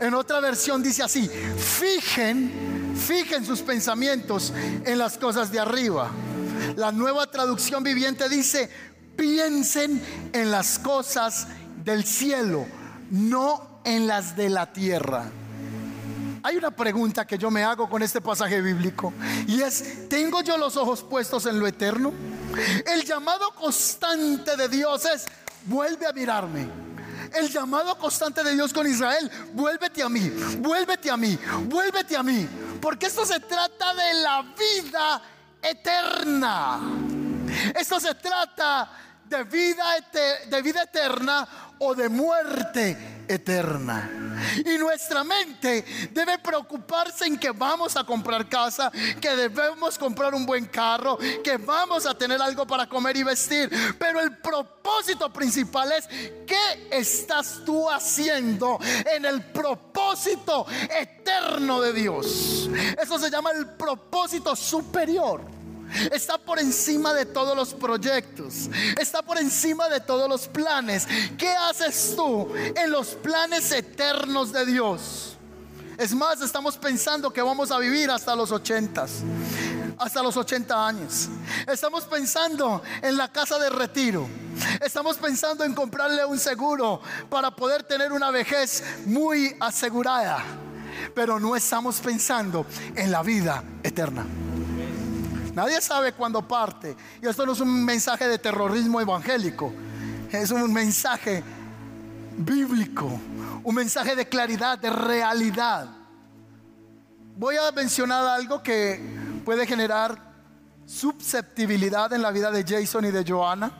[0.00, 4.52] En otra versión dice así, fijen, fijen sus pensamientos
[4.84, 6.10] en las cosas de arriba.
[6.76, 8.70] La nueva traducción viviente dice,
[9.16, 11.48] piensen en las cosas
[11.84, 12.66] del cielo
[13.10, 15.30] no en las de la tierra.
[16.42, 19.12] Hay una pregunta que yo me hago con este pasaje bíblico
[19.46, 22.14] y es, ¿tengo yo los ojos puestos en lo eterno?
[22.86, 25.26] El llamado constante de Dios es,
[25.64, 26.68] vuelve a mirarme.
[27.34, 32.22] El llamado constante de Dios con Israel, vuélvete a mí, vuélvete a mí, vuélvete a
[32.22, 32.48] mí.
[32.80, 35.22] Porque esto se trata de la vida
[35.62, 36.80] eterna.
[37.78, 38.90] Esto se trata
[39.24, 39.84] de vida,
[40.48, 41.46] de vida eterna
[41.78, 44.36] o de muerte eterna.
[44.64, 48.90] Y nuestra mente debe preocuparse en que vamos a comprar casa,
[49.20, 53.70] que debemos comprar un buen carro, que vamos a tener algo para comer y vestir.
[53.98, 56.08] Pero el propósito principal es,
[56.46, 58.78] ¿qué estás tú haciendo
[59.14, 60.66] en el propósito
[60.98, 62.68] eterno de Dios?
[63.00, 65.59] Eso se llama el propósito superior.
[66.12, 68.68] Está por encima de todos los proyectos.
[68.98, 71.06] Está por encima de todos los planes.
[71.36, 75.36] ¿Qué haces tú en los planes eternos de Dios?
[76.00, 79.20] Es más, estamos pensando que vamos a vivir hasta los ochentas,
[79.98, 81.28] hasta los 80 años.
[81.66, 84.26] Estamos pensando en la casa de retiro.
[84.80, 90.42] Estamos pensando en comprarle un seguro para poder tener una vejez muy asegurada.
[91.14, 94.24] Pero no estamos pensando en la vida eterna.
[95.54, 96.96] Nadie sabe cuándo parte.
[97.22, 99.72] Y esto no es un mensaje de terrorismo evangélico.
[100.30, 101.42] Es un mensaje
[102.36, 103.20] bíblico.
[103.62, 105.88] Un mensaje de claridad, de realidad.
[107.36, 109.00] voy a mencionar algo que
[109.44, 110.30] puede generar
[110.86, 113.72] susceptibilidad en la vida de Jason y de Joanna.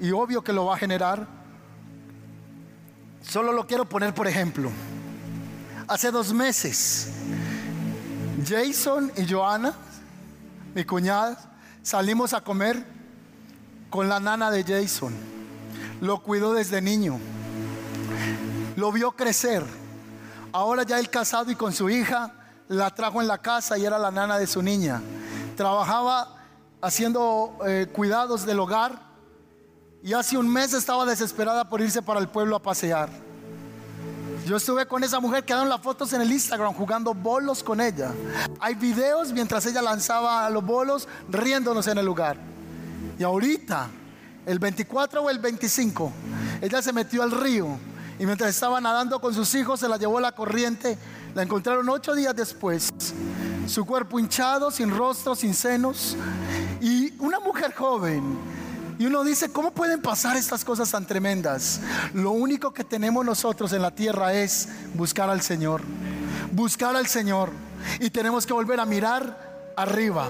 [0.00, 1.26] Y obvio que lo va a generar.
[3.22, 4.70] Solo lo quiero poner por ejemplo.
[5.88, 7.08] Hace dos meses,
[8.46, 9.74] Jason y Joanna,
[10.74, 11.38] mi cuñada,
[11.82, 12.84] salimos a comer
[13.90, 15.12] con la nana de Jason.
[16.00, 17.18] Lo cuidó desde niño.
[18.76, 19.64] Lo vio crecer.
[20.52, 22.34] Ahora ya él casado y con su hija,
[22.68, 25.02] la trajo en la casa y era la nana de su niña.
[25.56, 26.36] Trabajaba
[26.80, 28.98] haciendo eh, cuidados del hogar
[30.02, 33.08] y hace un mes estaba desesperada por irse para el pueblo a pasear.
[34.46, 38.12] Yo estuve con esa mujer, quedaron las fotos en el Instagram jugando bolos con ella.
[38.58, 42.36] Hay videos mientras ella lanzaba los bolos riéndonos en el lugar.
[43.18, 43.88] Y ahorita,
[44.44, 46.12] el 24 o el 25,
[46.60, 47.78] ella se metió al río
[48.18, 50.98] y mientras estaba nadando con sus hijos se la llevó la corriente.
[51.34, 52.90] La encontraron ocho días después.
[53.66, 56.16] Su cuerpo hinchado, sin rostro, sin senos.
[56.80, 58.38] Y una mujer joven
[59.02, 61.80] y uno dice, ¿cómo pueden pasar estas cosas tan tremendas?
[62.14, 65.82] Lo único que tenemos nosotros en la tierra es buscar al Señor.
[66.52, 67.50] Buscar al Señor.
[67.98, 70.28] Y tenemos que volver a mirar arriba.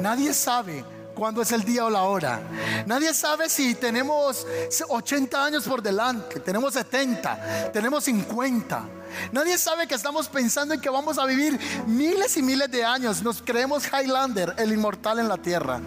[0.00, 0.84] Nadie sabe
[1.16, 2.40] cuándo es el día o la hora.
[2.86, 4.46] Nadie sabe si tenemos
[4.88, 8.84] 80 años por delante, tenemos 70, tenemos 50.
[9.32, 11.58] Nadie sabe que estamos pensando en que vamos a vivir
[11.88, 13.20] miles y miles de años.
[13.20, 15.80] Nos creemos Highlander, el inmortal en la tierra.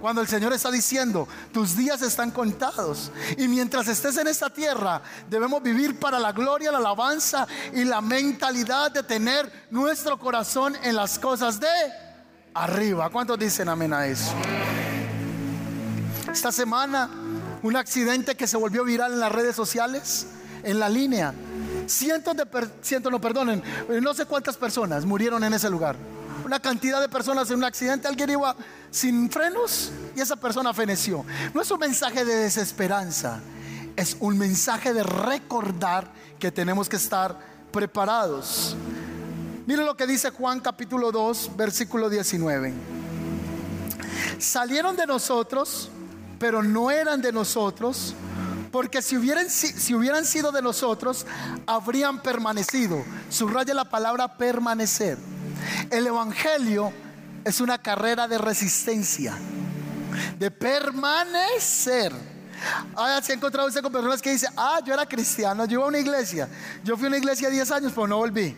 [0.00, 3.10] Cuando el Señor está diciendo, tus días están contados.
[3.36, 8.00] Y mientras estés en esta tierra, debemos vivir para la gloria, la alabanza y la
[8.00, 11.68] mentalidad de tener nuestro corazón en las cosas de
[12.54, 13.10] arriba.
[13.10, 14.32] ¿Cuántos dicen amén a eso?
[16.30, 17.10] Esta semana,
[17.62, 20.26] un accidente que se volvió viral en las redes sociales,
[20.62, 21.34] en la línea.
[21.86, 22.46] Cientos de,
[22.82, 23.62] cientos, no perdonen,
[24.02, 25.96] no sé cuántas personas murieron en ese lugar
[26.48, 28.56] una cantidad de personas en un accidente, alguien iba
[28.90, 31.22] sin frenos y esa persona feneció.
[31.52, 33.40] No es un mensaje de desesperanza,
[33.96, 37.38] es un mensaje de recordar que tenemos que estar
[37.70, 38.74] preparados.
[39.66, 42.72] Miren lo que dice Juan capítulo 2, versículo 19.
[44.38, 45.90] Salieron de nosotros,
[46.38, 48.14] pero no eran de nosotros,
[48.72, 51.26] porque si hubieran, si hubieran sido de nosotros,
[51.66, 53.04] habrían permanecido.
[53.28, 55.18] Subraya la palabra permanecer.
[55.90, 56.92] El Evangelio
[57.44, 59.34] es una carrera de resistencia,
[60.38, 62.12] de permanecer.
[62.96, 65.84] Ah, se ha encontrado usted con personas que dicen, ah, yo era cristiano, yo iba
[65.84, 66.48] a una iglesia,
[66.82, 68.54] yo fui a una iglesia 10 años, pero no volví.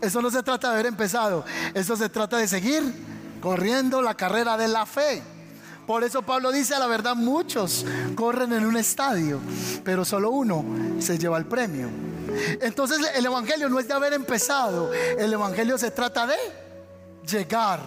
[0.00, 1.44] Eso no se trata de haber empezado,
[1.74, 2.82] eso se trata de seguir
[3.40, 5.22] corriendo la carrera de la fe.
[5.86, 9.40] Por eso Pablo dice, a la verdad, muchos corren en un estadio,
[9.84, 10.64] pero solo uno
[10.98, 11.88] se lleva el premio.
[12.60, 16.36] Entonces el Evangelio no es de haber empezado, el Evangelio se trata de
[17.28, 17.80] llegar.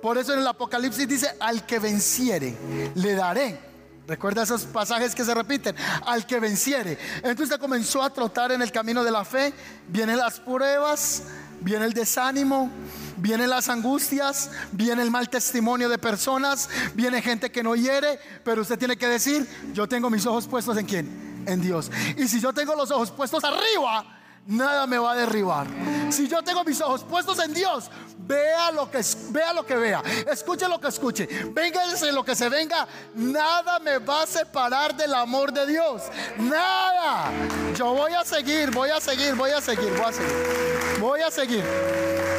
[0.00, 2.56] Por eso en el Apocalipsis dice, al que venciere,
[2.94, 3.72] le daré.
[4.08, 6.98] Recuerda esos pasajes que se repiten, al que venciere.
[7.22, 9.52] Entonces comenzó a trotar en el camino de la fe,
[9.86, 11.22] vienen las pruebas,
[11.62, 12.70] viene el desánimo,
[13.16, 18.62] vienen las angustias, viene el mal testimonio de personas, viene gente que no hiere, pero
[18.62, 21.32] usted tiene que decir, yo tengo mis ojos puestos en quién?
[21.46, 21.90] en Dios.
[22.16, 25.66] Y si yo tengo los ojos puestos arriba, nada me va a derribar.
[26.10, 29.00] Si yo tengo mis ojos puestos en Dios, vea lo que
[29.30, 34.94] vea escuche lo que escuche, véngase lo que se venga, nada me va a separar
[34.94, 36.02] del amor de Dios.
[36.38, 37.30] Nada.
[37.76, 41.00] Yo voy a seguir, voy a seguir, voy a seguir, voy a seguir.
[41.00, 41.64] Voy a seguir.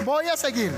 [0.05, 0.71] Voy a seguir.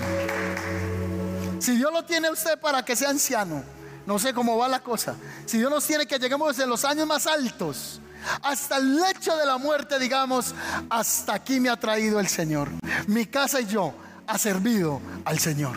[1.60, 3.64] Si Dios lo tiene usted para que sea anciano,
[4.06, 5.16] no sé cómo va la cosa.
[5.46, 8.00] Si Dios nos tiene que lleguemos en los años más altos,
[8.42, 10.54] hasta el lecho de la muerte, digamos,
[10.90, 12.70] hasta aquí me ha traído el Señor.
[13.08, 13.94] Mi casa y yo
[14.28, 15.76] ha servido al Señor.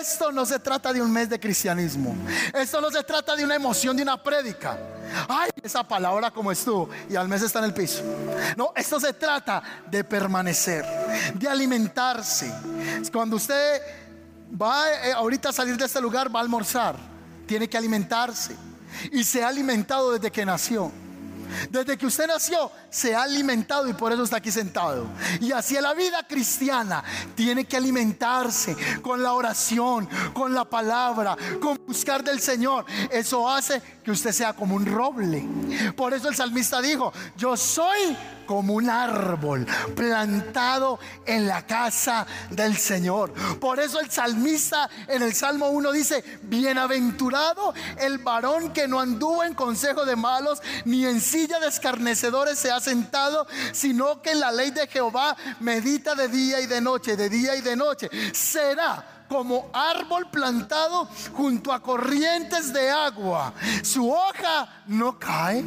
[0.00, 2.16] Esto no se trata de un mes de cristianismo.
[2.54, 4.78] Esto no se trata de una emoción, de una prédica.
[5.28, 8.02] Ay, esa palabra como estuvo y al mes está en el piso.
[8.56, 10.84] No, esto se trata de permanecer,
[11.34, 12.52] de alimentarse.
[13.12, 13.82] Cuando usted
[14.60, 16.96] va eh, ahorita a salir de este lugar, va a almorzar,
[17.46, 18.56] tiene que alimentarse.
[19.12, 20.90] Y se ha alimentado desde que nació.
[21.70, 25.06] Desde que usted nació, se ha alimentado y por eso está aquí sentado.
[25.40, 27.02] Y así la vida cristiana
[27.34, 32.84] tiene que alimentarse con la oración, con la palabra, con buscar del Señor.
[33.10, 35.46] Eso hace que usted sea como un roble.
[35.96, 38.16] Por eso el salmista dijo, yo soy
[38.50, 43.32] como un árbol plantado en la casa del Señor.
[43.60, 49.44] Por eso el salmista en el Salmo 1 dice, bienaventurado el varón que no anduvo
[49.44, 54.40] en consejo de malos, ni en silla de escarnecedores se ha sentado, sino que en
[54.40, 58.10] la ley de Jehová medita de día y de noche, de día y de noche.
[58.32, 63.54] Será como árbol plantado junto a corrientes de agua.
[63.84, 65.64] Su hoja no cae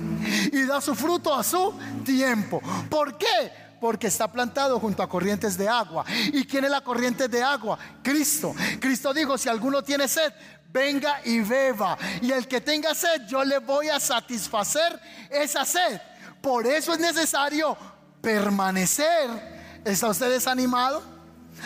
[0.52, 1.74] y da su fruto a su
[2.04, 2.62] tiempo.
[2.90, 3.64] ¿Por qué?
[3.80, 6.06] porque está plantado junto a corrientes de agua.
[6.32, 7.78] ¿Y quién es la corriente de agua?
[8.02, 8.56] Cristo.
[8.80, 10.32] Cristo dijo, si alguno tiene sed,
[10.72, 11.98] venga y beba.
[12.22, 14.98] Y el que tenga sed, yo le voy a satisfacer
[15.30, 16.00] esa sed.
[16.42, 17.76] Por eso es necesario
[18.22, 19.82] permanecer.
[19.84, 21.13] ¿Está usted desanimado?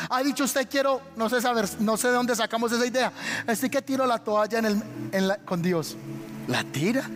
[0.10, 3.12] Ha dicho usted quiero, no sé saber, no sé de dónde sacamos esa idea.
[3.48, 5.98] Estoy que tiro la toalla en el, con Dios.
[6.48, 7.10] ¿La tira?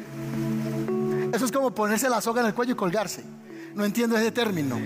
[1.34, 3.24] Eso es como ponerse la soga en el cuello y colgarse.
[3.74, 4.80] No entiendo ese término.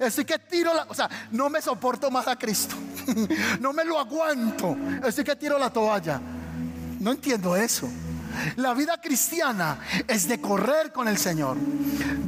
[0.00, 2.74] Estoy que tiro la, o sea, no me soporto más a Cristo.
[3.60, 4.76] no me lo aguanto.
[5.04, 6.20] Estoy que tiro la toalla.
[7.00, 7.88] No entiendo eso.
[8.56, 11.56] La vida cristiana es de correr con el Señor.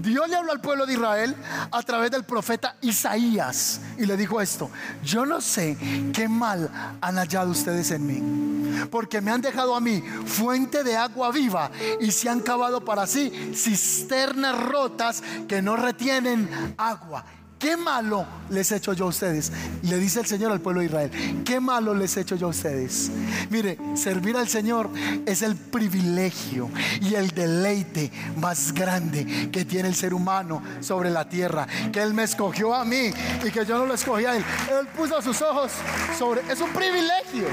[0.03, 1.37] Dios le habló al pueblo de Israel
[1.70, 4.70] a través del profeta Isaías y le dijo esto,
[5.03, 5.77] yo no sé
[6.12, 10.96] qué mal han hallado ustedes en mí, porque me han dejado a mí fuente de
[10.96, 11.70] agua viva
[12.01, 17.25] y se han cavado para sí cisternas rotas que no retienen agua.
[17.61, 19.53] ¿Qué malo les he hecho yo a ustedes?
[19.83, 21.42] Le dice el Señor al pueblo de Israel.
[21.44, 23.11] ¿Qué malo les he hecho yo a ustedes?
[23.51, 24.88] Mire, servir al Señor
[25.27, 26.70] es el privilegio
[27.03, 31.66] y el deleite más grande que tiene el ser humano sobre la tierra.
[31.92, 33.12] Que Él me escogió a mí
[33.44, 34.44] y que yo no lo escogí a Él.
[34.70, 35.70] Él puso sus ojos
[36.18, 36.40] sobre...
[36.51, 37.46] Es un privilegio.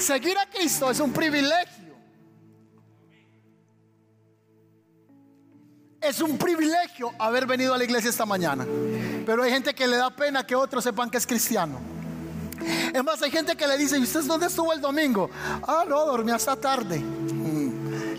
[0.00, 1.77] Seguir a Cristo es un privilegio.
[6.00, 8.64] Es un privilegio haber venido a la iglesia esta mañana.
[9.26, 11.80] Pero hay gente que le da pena que otros sepan que es cristiano.
[12.92, 15.28] Es más, hay gente que le dice, ¿y usted dónde estuvo el domingo?
[15.66, 17.02] Ah, no, dormí hasta tarde.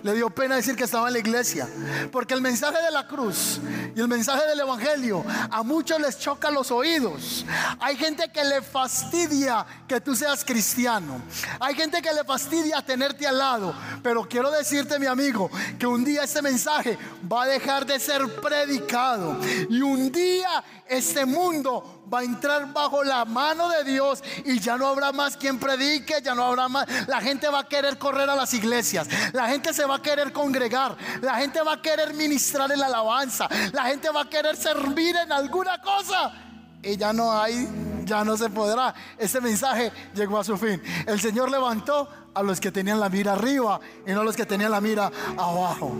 [0.03, 1.67] Le dio pena decir que estaba en la iglesia.
[2.11, 3.59] Porque el mensaje de la cruz
[3.95, 7.45] y el mensaje del Evangelio a muchos les choca los oídos.
[7.79, 11.21] Hay gente que le fastidia que tú seas cristiano.
[11.59, 13.73] Hay gente que le fastidia tenerte al lado.
[14.03, 16.97] Pero quiero decirte, mi amigo, que un día este mensaje
[17.31, 19.39] va a dejar de ser predicado.
[19.69, 24.77] Y un día este mundo va a entrar bajo la mano de Dios y ya
[24.77, 26.87] no habrá más quien predique, ya no habrá más.
[27.07, 30.33] La gente va a querer correr a las iglesias, la gente se va a querer
[30.33, 34.57] congregar, la gente va a querer ministrar en la alabanza, la gente va a querer
[34.57, 36.33] servir en alguna cosa
[36.81, 37.67] y ya no hay,
[38.05, 38.93] ya no se podrá.
[39.17, 40.81] Ese mensaje llegó a su fin.
[41.05, 44.45] El Señor levantó a los que tenían la mira arriba y no a los que
[44.45, 45.93] tenían la mira abajo.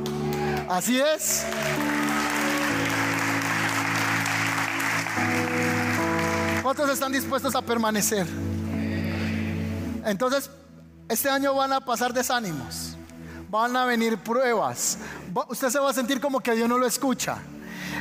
[0.70, 1.46] Así es.
[6.70, 8.28] ¿Cuántos están dispuestos a permanecer?
[10.06, 10.52] Entonces,
[11.08, 12.96] este año van a pasar desánimos,
[13.50, 15.00] van a venir pruebas,
[15.48, 17.40] usted se va a sentir como que Dios no lo escucha.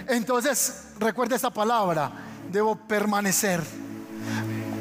[0.07, 2.13] Entonces, recuerde esta palabra,
[2.53, 3.65] debo permanecer.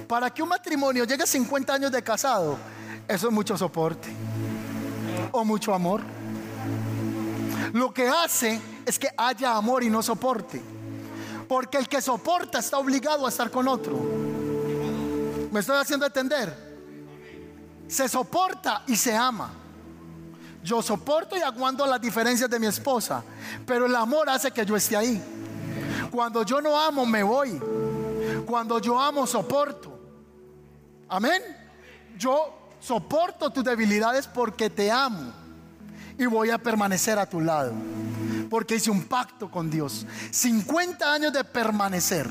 [0.06, 2.58] Para que un matrimonio llegue a 50 años de casado,
[3.08, 4.10] eso es mucho soporte
[5.32, 6.02] o mucho amor.
[7.72, 10.77] Lo que hace es que haya amor y no soporte.
[11.48, 13.98] Porque el que soporta está obligado a estar con otro.
[15.52, 16.68] ¿Me estoy haciendo entender?
[17.88, 19.52] Se soporta y se ama.
[20.64, 23.24] Yo soporto y aguanto las diferencias de mi esposa,
[23.66, 25.24] pero el amor hace que yo esté ahí.
[26.12, 27.62] Cuando yo no amo, me voy.
[28.46, 29.98] Cuando yo amo, soporto.
[31.08, 31.42] Amén.
[32.18, 35.47] Yo soporto tus debilidades porque te amo
[36.18, 37.74] y voy a permanecer a tu lado
[38.50, 40.06] porque hice un pacto con Dios.
[40.32, 42.30] 50 años de permanecer.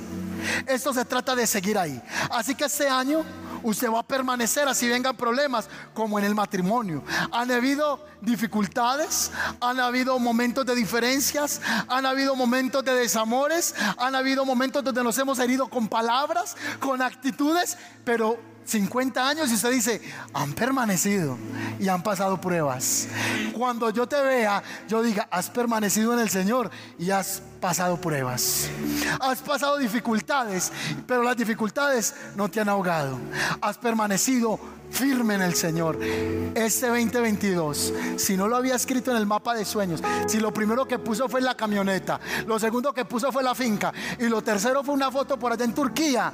[0.67, 2.01] Esto se trata de seguir ahí.
[2.31, 3.25] Así que este año
[3.63, 7.03] usted va a permanecer así vengan problemas como en el matrimonio.
[7.33, 14.45] Han habido dificultades, han habido momentos de diferencias, han habido momentos de desamores, han habido
[14.45, 20.01] momentos donde nos hemos herido con palabras, con actitudes, pero 50 años y usted dice,
[20.35, 21.39] han permanecido
[21.79, 23.09] y han pasado pruebas.
[23.53, 28.69] Cuando yo te vea, yo diga, has permanecido en el Señor y has pasado pruebas.
[29.21, 30.73] Has pasado dificultades,
[31.07, 33.19] pero las dificultades no te han ahogado.
[33.61, 34.59] Has permanecido
[34.91, 35.99] firme en el Señor.
[36.55, 40.87] Este 2022, si no lo había escrito en el mapa de sueños, si lo primero
[40.87, 44.83] que puso fue la camioneta, lo segundo que puso fue la finca y lo tercero
[44.83, 46.33] fue una foto por allá en Turquía,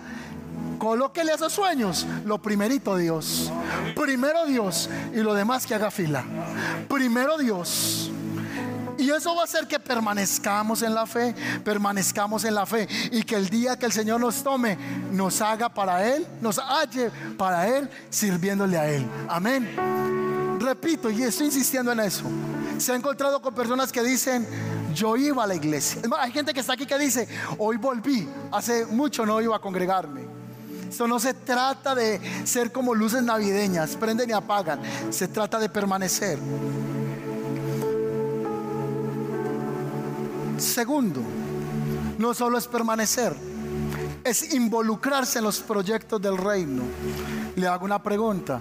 [0.82, 2.04] Colóquele esos sueños.
[2.24, 3.52] Lo primerito Dios.
[3.94, 6.24] Primero Dios y lo demás que haga fila.
[6.88, 8.10] Primero Dios.
[8.98, 12.88] Y eso va a hacer que permanezcamos en la fe, permanezcamos en la fe.
[13.12, 14.76] Y que el día que el Señor nos tome,
[15.12, 19.06] nos haga para Él, nos halle para Él, sirviéndole a Él.
[19.28, 20.58] Amén.
[20.58, 22.24] Repito, y estoy insistiendo en eso.
[22.78, 24.44] Se ha encontrado con personas que dicen,
[24.92, 26.02] yo iba a la iglesia.
[26.18, 27.28] Hay gente que está aquí que dice,
[27.58, 30.41] hoy volví, hace mucho no iba a congregarme.
[30.92, 34.78] Esto no se trata de ser como luces navideñas, prenden y apagan.
[35.08, 36.38] Se trata de permanecer.
[40.58, 41.22] Segundo,
[42.18, 43.34] no solo es permanecer,
[44.22, 46.82] es involucrarse en los proyectos del reino.
[47.56, 48.60] Le hago una pregunta.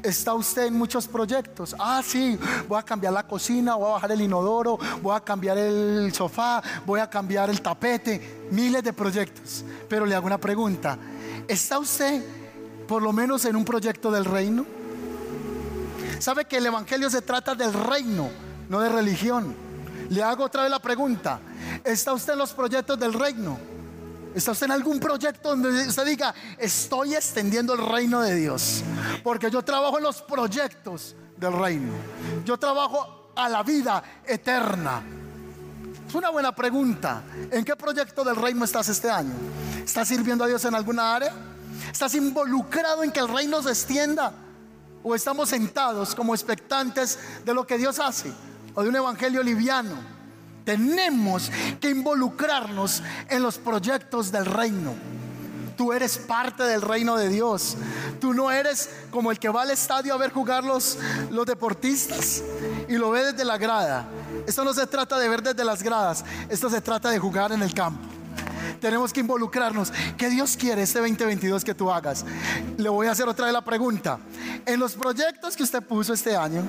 [0.00, 1.74] ¿Está usted en muchos proyectos?
[1.76, 5.58] Ah, sí, voy a cambiar la cocina, voy a bajar el inodoro, voy a cambiar
[5.58, 9.64] el sofá, voy a cambiar el tapete, miles de proyectos.
[9.88, 10.96] Pero le hago una pregunta.
[11.48, 12.22] ¿Está usted
[12.88, 14.66] por lo menos en un proyecto del reino?
[16.18, 18.30] ¿Sabe que el Evangelio se trata del reino,
[18.68, 19.54] no de religión?
[20.08, 21.40] Le hago otra vez la pregunta.
[21.82, 23.58] ¿Está usted en los proyectos del reino?
[24.34, 28.82] ¿Está usted en algún proyecto donde usted diga, estoy extendiendo el reino de Dios?
[29.22, 31.92] Porque yo trabajo en los proyectos del reino.
[32.44, 35.02] Yo trabajo a la vida eterna.
[36.14, 37.24] Es una buena pregunta.
[37.50, 39.34] ¿En qué proyecto del reino estás este año?
[39.84, 41.34] ¿Estás sirviendo a Dios en alguna área?
[41.90, 44.32] ¿Estás involucrado en que el reino se extienda?
[45.02, 48.32] ¿O estamos sentados como expectantes de lo que Dios hace?
[48.74, 49.96] ¿O de un evangelio liviano?
[50.64, 51.50] Tenemos
[51.80, 54.94] que involucrarnos en los proyectos del reino.
[55.76, 57.76] Tú eres parte del reino de Dios.
[58.20, 60.96] Tú no eres como el que va al estadio a ver jugar los,
[61.32, 62.44] los deportistas
[62.88, 64.06] y lo ve desde la grada.
[64.46, 67.62] Esto no se trata de ver desde las gradas, esto se trata de jugar en
[67.62, 68.08] el campo.
[68.80, 69.92] Tenemos que involucrarnos.
[70.18, 72.24] ¿Qué Dios quiere este 2022 que tú hagas?
[72.76, 74.18] Le voy a hacer otra vez la pregunta.
[74.66, 76.62] En los proyectos que usted puso este año,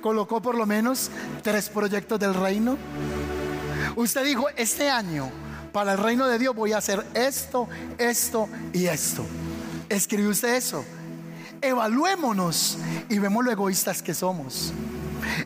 [0.00, 1.10] colocó por lo menos
[1.42, 2.76] tres proyectos del reino.
[3.96, 5.30] Usted dijo, este año
[5.72, 9.24] para el reino de Dios voy a hacer esto, esto y esto.
[9.88, 10.84] Escribió usted eso.
[11.60, 14.72] Evaluémonos y vemos lo egoístas que somos.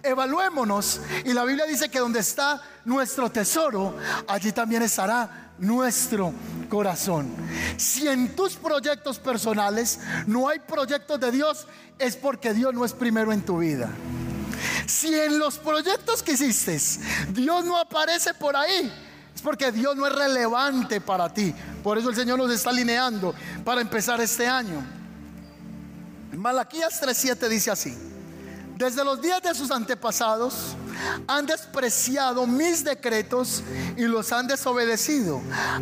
[0.03, 3.97] Evaluémonos y la Biblia dice que donde está nuestro tesoro,
[4.29, 6.33] allí también estará nuestro
[6.69, 7.35] corazón.
[7.77, 11.67] Si en tus proyectos personales no hay proyectos de Dios,
[11.99, 13.89] es porque Dios no es primero en tu vida.
[14.87, 16.79] Si en los proyectos que hiciste
[17.31, 18.93] Dios no aparece por ahí,
[19.35, 21.55] es porque Dios no es relevante para ti.
[21.83, 24.85] Por eso el Señor nos está alineando para empezar este año.
[26.33, 27.97] Malaquías 3:7 dice así:
[28.77, 30.77] Desde los días de sus antepasados
[31.29, 33.63] han despreciado mis decretos
[33.97, 35.41] y los han desobedecido.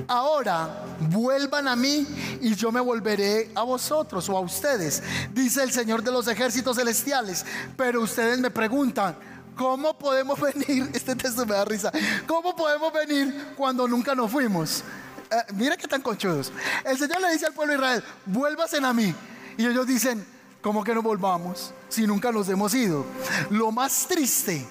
[0.09, 2.07] Ahora vuelvan a mí
[2.41, 6.77] y yo me volveré a vosotros o a ustedes, dice el Señor de los ejércitos
[6.77, 7.47] celestiales.
[7.77, 9.17] Pero ustedes me preguntan,
[9.57, 10.91] ¿cómo podemos venir?
[10.93, 11.91] Este texto me da risa.
[12.27, 14.85] ¿Cómo podemos venir cuando nunca nos fuimos?
[15.31, 16.53] Eh, mira que tan conchudos.
[16.85, 19.15] El Señor le dice al pueblo de Israel, vuélvasen a mí.
[19.57, 20.27] Y ellos dicen,
[20.63, 23.05] ¿cómo que no volvamos si nunca nos hemos ido?
[23.51, 24.67] Lo más triste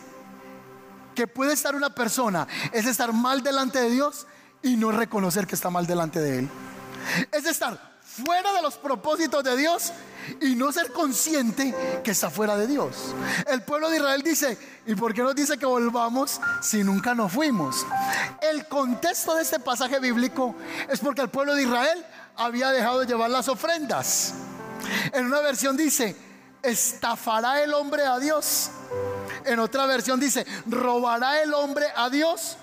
[1.14, 4.26] que puede estar una persona es estar mal delante de Dios
[4.64, 6.50] y no reconocer que está mal delante de Él.
[7.32, 9.92] Es estar fuera de los propósitos de Dios
[10.42, 11.74] y no ser consciente
[12.04, 13.16] que está fuera de Dios.
[13.48, 17.32] El pueblo de Israel dice, ¿y por qué nos dice que volvamos si nunca nos
[17.32, 17.86] fuimos?
[18.42, 20.56] El contexto de este pasaje bíblico
[20.90, 24.34] es porque el pueblo de Israel había dejado de llevar las ofrendas.
[25.14, 26.16] En una versión dice,
[26.62, 28.70] estafará el hombre a Dios.
[29.46, 32.58] En otra versión dice, robará el hombre a Dios.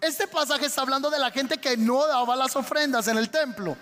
[0.00, 3.76] Este pasaje está hablando de la gente que no daba las ofrendas en el templo.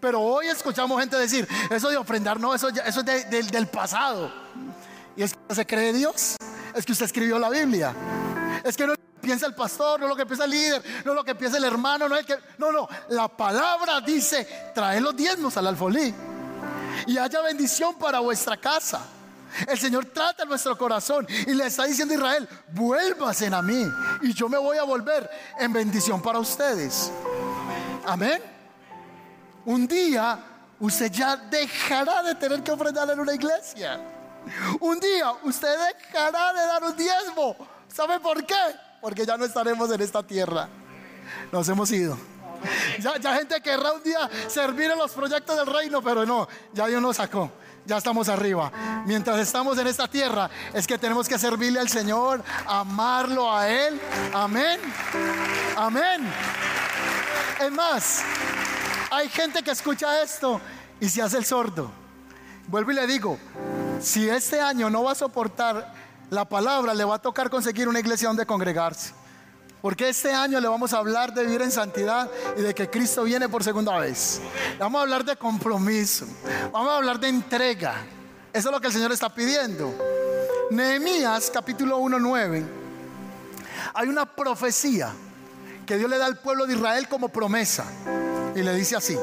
[0.00, 4.32] Pero hoy escuchamos gente decir, eso de ofrendar no, eso, eso es del pasado.
[5.16, 6.36] Y es que se cree Dios.
[6.74, 7.92] Es que usted escribió la Biblia.
[8.62, 11.34] Es que no piensa el pastor, no lo que piensa el líder, no lo que
[11.34, 12.38] piensa el hermano, no el que.
[12.58, 12.88] No, no.
[13.08, 16.14] La palabra dice: trae los diezmos al alfolí.
[17.06, 19.00] Y haya bendición para vuestra casa.
[19.66, 23.82] El Señor trata nuestro corazón y le está diciendo a Israel, vuélvasen a mí
[24.22, 25.28] y yo me voy a volver
[25.58, 27.10] en bendición para ustedes.
[28.06, 28.40] Amén.
[29.64, 30.38] Un día
[30.80, 34.00] usted ya dejará de tener que ofrendar en una iglesia.
[34.80, 37.56] Un día usted dejará de dar un diezmo.
[37.88, 38.54] ¿Sabe por qué?
[39.00, 40.68] Porque ya no estaremos en esta tierra.
[41.52, 42.18] Nos hemos ido.
[42.98, 46.86] Ya, ya gente querrá un día servir en los proyectos del reino, pero no, ya
[46.86, 47.50] Dios nos sacó
[47.88, 48.70] ya estamos arriba.
[49.06, 53.98] Mientras estamos en esta tierra, es que tenemos que servirle al Señor, amarlo a Él.
[54.34, 54.78] Amén.
[55.74, 56.30] Amén.
[57.58, 58.22] Es más,
[59.10, 60.60] hay gente que escucha esto
[61.00, 61.90] y se hace el sordo.
[62.66, 63.38] Vuelvo y le digo,
[64.00, 65.94] si este año no va a soportar
[66.30, 69.14] la palabra le va a tocar conseguir una iglesia donde congregarse.
[69.80, 73.22] Porque este año le vamos a hablar de vivir en santidad y de que Cristo
[73.22, 74.40] viene por segunda vez.
[74.78, 76.26] vamos a hablar de compromiso.
[76.72, 77.94] Vamos a hablar de entrega.
[78.52, 79.94] Eso es lo que el Señor está pidiendo.
[80.70, 82.64] Nehemías capítulo 1, 9.
[83.94, 85.12] Hay una profecía
[85.86, 87.84] que Dios le da al pueblo de Israel como promesa.
[88.54, 89.16] Y le dice así.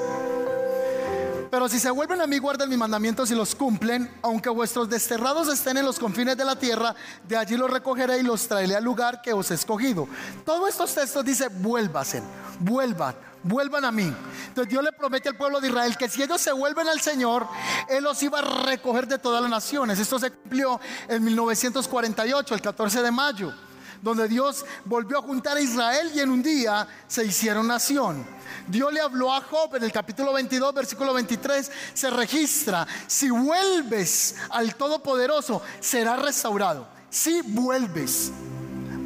[1.50, 5.48] Pero si se vuelven a mí, guardan mis mandamientos y los cumplen, aunque vuestros desterrados
[5.48, 6.96] estén en los confines de la tierra,
[7.28, 10.08] de allí los recogeré y los traeré al lugar que os he escogido.
[10.46, 12.24] Todos estos textos dice, vuélvasen,
[12.60, 14.14] vuelvan, vuelvan a mí.
[14.48, 17.48] Entonces Dios le promete al pueblo de Israel que si ellos se vuelven al Señor,
[17.90, 20.00] Él los iba a recoger de todas las naciones.
[20.00, 23.54] Esto se cumplió en 1948, el 14 de mayo
[24.02, 28.24] donde Dios volvió a juntar a Israel y en un día se hicieron nación.
[28.68, 34.36] Dios le habló a Job en el capítulo 22, versículo 23, se registra, si vuelves
[34.50, 36.88] al Todopoderoso, será restaurado.
[37.10, 38.32] Si vuelves.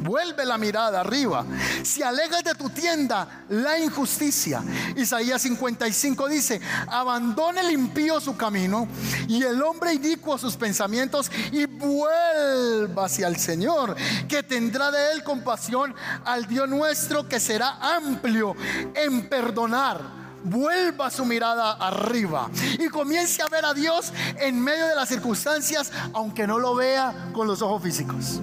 [0.00, 1.44] Vuelve la mirada arriba.
[1.82, 4.62] Si alejas de tu tienda la injusticia.
[4.96, 8.88] Isaías 55 dice, abandone el impío su camino
[9.28, 13.94] y el hombre inicuo sus pensamientos y vuelva hacia el Señor,
[14.28, 15.94] que tendrá de él compasión
[16.24, 18.56] al Dios nuestro que será amplio
[18.94, 22.48] en perdonar vuelva su mirada arriba
[22.78, 27.30] y comience a ver a Dios en medio de las circunstancias, aunque no lo vea
[27.34, 28.40] con los ojos físicos.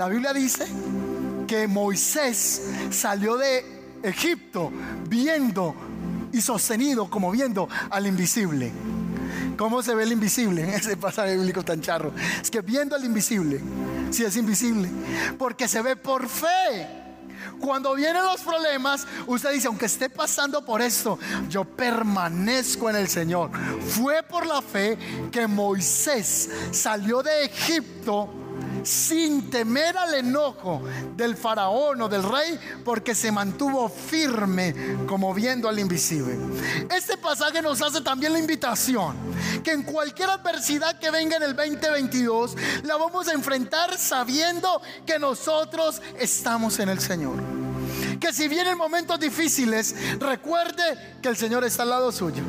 [0.00, 0.66] La Biblia dice
[1.46, 3.62] que Moisés salió de
[4.02, 4.72] Egipto
[5.06, 5.74] viendo
[6.32, 8.72] y sostenido como viendo al invisible.
[9.58, 12.14] ¿Cómo se ve el invisible en ese pasaje bíblico tan charro?
[12.40, 13.60] Es que viendo al invisible,
[14.10, 14.88] si es invisible,
[15.36, 16.88] porque se ve por fe.
[17.60, 21.18] Cuando vienen los problemas, usted dice, aunque esté pasando por esto,
[21.50, 23.50] yo permanezco en el Señor.
[23.86, 24.96] Fue por la fe
[25.30, 28.40] que Moisés salió de Egipto
[28.82, 30.82] sin temer al enojo
[31.16, 36.38] del faraón o del rey, porque se mantuvo firme como viendo al invisible.
[36.90, 39.16] Este pasaje nos hace también la invitación
[39.62, 45.18] que en cualquier adversidad que venga en el 2022, la vamos a enfrentar sabiendo que
[45.18, 47.59] nosotros estamos en el Señor.
[48.20, 52.42] Que si vienen momentos difíciles, recuerde que el Señor está al lado suyo.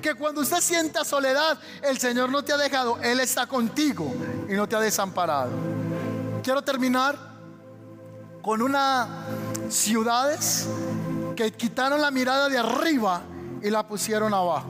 [0.00, 4.14] Que cuando usted sienta soledad, el Señor no te ha dejado, Él está contigo
[4.48, 5.50] y no te ha desamparado.
[6.42, 7.18] Quiero terminar
[8.40, 9.06] con unas
[9.68, 10.66] ciudades
[11.36, 13.20] que quitaron la mirada de arriba
[13.62, 14.68] y la pusieron abajo.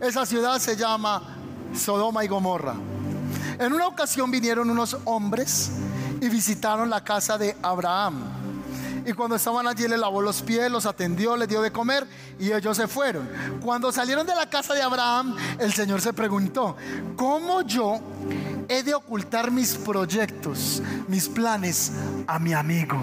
[0.00, 1.36] Esa ciudad se llama
[1.74, 2.74] Sodoma y Gomorra.
[3.58, 5.72] En una ocasión vinieron unos hombres
[6.20, 8.22] y visitaron la casa de Abraham.
[9.06, 12.06] Y cuando estaban allí le lavó los pies, los atendió, les dio de comer
[12.38, 13.28] y ellos se fueron.
[13.62, 16.76] Cuando salieron de la casa de Abraham, el Señor se preguntó,
[17.16, 18.00] ¿cómo yo
[18.68, 21.92] he de ocultar mis proyectos, mis planes
[22.26, 22.98] a mi amigo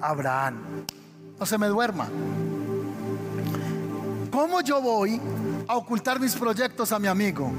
[0.00, 0.84] Abraham?
[1.38, 2.08] No se me duerma.
[4.30, 5.20] ¿Cómo yo voy
[5.68, 7.52] a ocultar mis proyectos a mi amigo?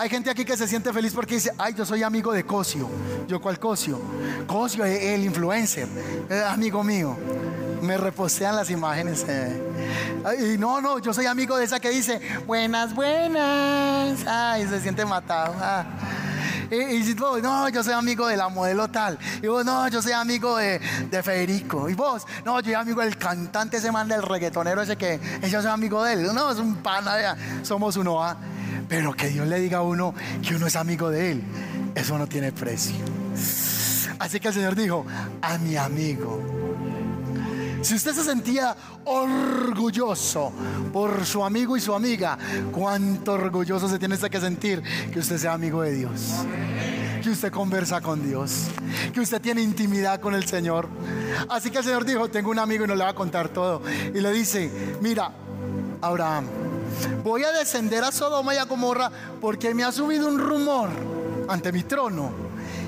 [0.00, 2.88] Hay gente aquí que se siente feliz porque dice, ay, yo soy amigo de Cosio.
[3.26, 4.00] ¿Yo cuál Cosio?
[4.46, 5.88] Cosio es el influencer,
[6.48, 7.16] amigo mío.
[7.82, 9.24] Me repostean las imágenes.
[9.28, 10.54] Eh.
[10.54, 14.24] Y no, no, yo soy amigo de esa que dice, buenas, buenas.
[14.26, 15.54] Ay, se siente matado.
[15.58, 15.84] Ah.
[16.70, 19.18] Y, vos, no, yo soy amigo de la modelo tal.
[19.42, 20.80] Y vos, no, yo soy amigo de,
[21.22, 21.88] Federico.
[21.88, 25.62] Y vos, no, yo soy amigo del cantante ese man del reggaetonero ese que yo
[25.62, 26.34] soy amigo de él.
[26.34, 28.22] No, es un pana, somos uno.
[28.22, 28.36] ¿ah?
[28.88, 31.42] Pero que Dios le diga a uno que uno es amigo de Él,
[31.94, 32.96] eso no tiene precio.
[34.18, 35.04] Así que el Señor dijo,
[35.42, 36.42] a mi amigo.
[37.82, 40.52] Si usted se sentía orgulloso
[40.92, 42.36] por su amigo y su amiga,
[42.72, 46.34] cuánto orgulloso se tiene usted que sentir que usted sea amigo de Dios.
[47.22, 48.66] Que usted conversa con Dios.
[49.12, 50.88] Que usted tiene intimidad con el Señor.
[51.48, 53.82] Así que el Señor dijo, tengo un amigo y no le va a contar todo.
[54.14, 54.70] Y le dice,
[55.00, 55.32] mira,
[56.00, 56.46] Abraham,
[57.22, 59.10] voy a descender a Sodoma y a Gomorra
[59.40, 60.88] porque me ha subido un rumor
[61.48, 62.30] ante mi trono.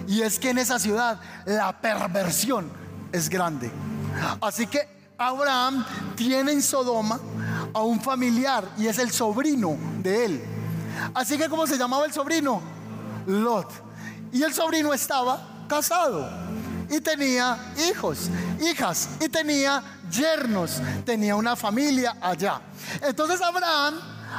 [0.09, 2.68] Y es que en esa ciudad la perversión
[3.12, 3.70] es grande.
[4.41, 4.87] Así que
[5.18, 5.85] Abraham
[6.16, 7.21] tiene en Sodoma
[7.73, 10.45] a un familiar y es el sobrino de él.
[11.14, 12.61] Así que ¿cómo se llamaba el sobrino?
[13.27, 13.71] Lot.
[14.33, 16.29] Y el sobrino estaba casado
[16.91, 18.29] y tenía hijos,
[18.61, 22.61] hijas y tenía yernos, tenía una familia allá.
[23.03, 23.95] Entonces Abraham,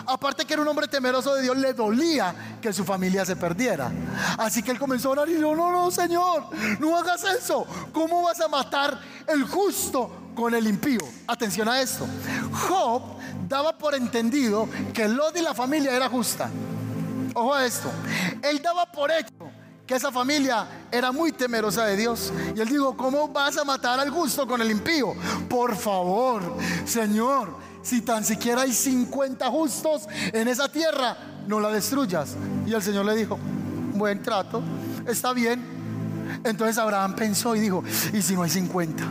[0.06, 3.92] aparte que era un hombre temeroso de Dios, le dolía que su familia se perdiera.
[4.38, 6.46] Así que él comenzó a orar y dijo, no, no, Señor,
[6.80, 7.66] no hagas eso.
[7.92, 11.02] ¿Cómo vas a matar el justo con el impío?
[11.28, 12.06] Atención a esto.
[12.68, 13.02] Job
[13.48, 16.50] daba por entendido que Lot y la familia era justa.
[17.34, 17.90] Ojo a esto.
[18.42, 19.32] Él daba por hecho
[19.86, 22.32] que esa familia era muy temerosa de Dios.
[22.56, 25.14] Y él dijo, ¿cómo vas a matar al gusto con el impío?
[25.50, 31.18] Por favor, Señor, si tan siquiera hay 50 justos en esa tierra,
[31.48, 32.36] no la destruyas.
[32.66, 33.38] Y el Señor le dijo,
[33.94, 34.62] buen trato,
[35.08, 35.62] está bien.
[36.44, 39.04] Entonces Abraham pensó y dijo, ¿y si no hay 50?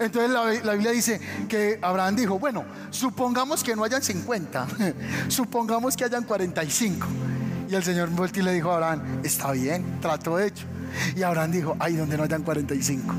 [0.00, 4.66] Entonces la, Biblia dice que Abraham dijo, bueno, supongamos que no hayan 50,
[5.28, 7.06] supongamos que hayan 45.
[7.68, 10.66] Y el Señor volvió y le dijo a Abraham, está bien, trato hecho.
[11.16, 13.14] Y Abraham dijo, ay, donde no hayan 45.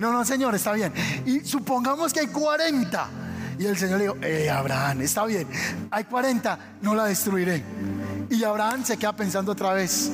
[0.00, 0.92] No, no, Señor, está bien.
[1.26, 3.21] Y supongamos que hay 40.
[3.58, 5.46] Y el Señor le dijo, eh, Abraham, está bien,
[5.90, 7.62] hay 40, no la destruiré.
[8.30, 10.10] Y Abraham se queda pensando otra vez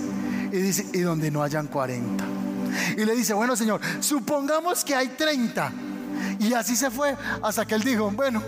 [0.52, 2.24] y dice, y donde no hayan 40.
[2.96, 5.72] Y le dice, bueno Señor, supongamos que hay 30.
[6.40, 8.42] Y así se fue hasta que él dijo, bueno,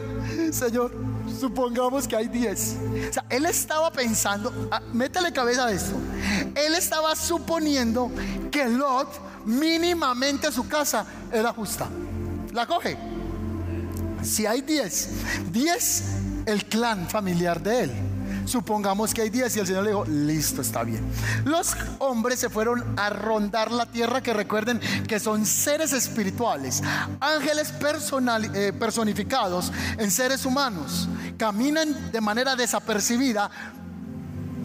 [0.53, 0.93] Señor,
[1.38, 2.76] supongamos que hay 10.
[3.09, 5.95] O sea, él estaba pensando, ah, métele cabeza a esto.
[6.55, 8.11] Él estaba suponiendo
[8.51, 9.09] que Lot
[9.47, 11.88] mínimamente su casa era justa.
[12.53, 13.10] La coge.
[14.23, 15.09] Si hay 10,
[15.53, 16.05] 10
[16.47, 17.93] el clan familiar de él.
[18.45, 21.05] Supongamos que hay 10 y el Señor le dijo, listo, está bien.
[21.45, 26.83] Los hombres se fueron a rondar la tierra, que recuerden que son seres espirituales,
[27.21, 27.73] ángeles
[28.55, 31.09] eh, personificados en seres humanos.
[31.37, 33.51] Caminan de manera desapercibida,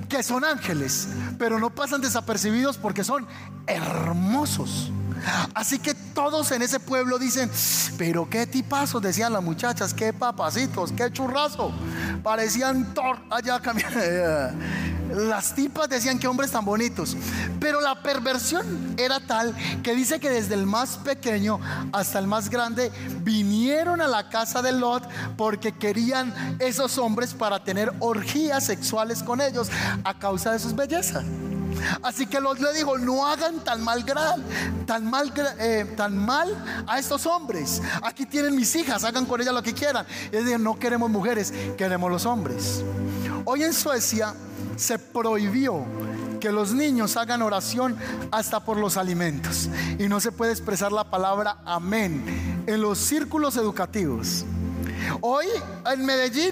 [0.09, 3.27] que son ángeles, pero no pasan desapercibidos porque son
[3.67, 4.91] hermosos.
[5.53, 7.49] Así que todos en ese pueblo dicen,
[7.97, 11.71] pero qué tipazos, decían las muchachas, qué papacitos, qué churrazo.
[12.23, 13.61] Parecían Thor allá.
[15.15, 17.15] Las tipas decían que hombres tan bonitos.
[17.59, 21.59] Pero la perversión era tal que dice que desde el más pequeño
[21.93, 22.91] hasta el más grande
[23.21, 25.03] vinieron a la casa de Lot
[25.37, 29.69] porque querían esos hombres para tener orgías sexuales con ellos
[30.03, 31.23] a causa de sus bellezas.
[32.01, 34.05] Así que Lot le dijo, no hagan tan mal,
[34.85, 37.81] tan mal, eh, tan mal a estos hombres.
[38.01, 40.05] Aquí tienen mis hijas, hagan con ellas lo que quieran.
[40.31, 42.83] Y ellos no queremos mujeres, queremos los hombres.
[43.45, 44.33] Hoy en Suecia
[44.75, 45.85] se prohibió
[46.39, 47.95] que los niños hagan oración
[48.31, 49.69] hasta por los alimentos.
[49.97, 54.45] Y no se puede expresar la palabra amén en los círculos educativos.
[55.21, 55.45] Hoy
[55.91, 56.51] en Medellín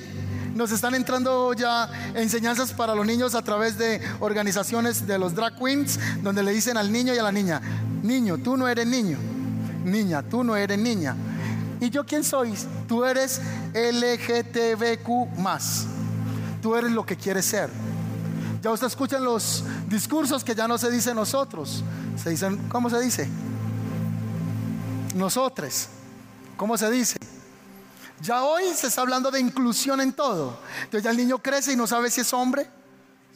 [0.53, 5.57] nos están entrando ya enseñanzas para los niños a través de organizaciones de los drag
[5.57, 7.61] queens, donde le dicen al niño y a la niña,
[8.03, 9.17] niño, tú no eres niño,
[9.83, 11.15] niña, tú no eres niña.
[11.79, 12.53] ¿Y yo quién soy?
[12.87, 13.41] Tú eres
[13.73, 15.85] LGTBQ más.
[16.61, 17.69] Tú eres lo que quieres ser.
[18.61, 21.83] Ya usted escuchan los discursos que ya no se dicen nosotros.
[22.15, 23.27] Se dicen, ¿cómo se dice?
[25.15, 25.89] Nosotros.
[26.55, 27.17] ¿Cómo se dice?
[28.23, 30.57] Ya hoy se está hablando de inclusión en todo.
[30.77, 32.69] Entonces ya el niño crece y no sabe si es hombre.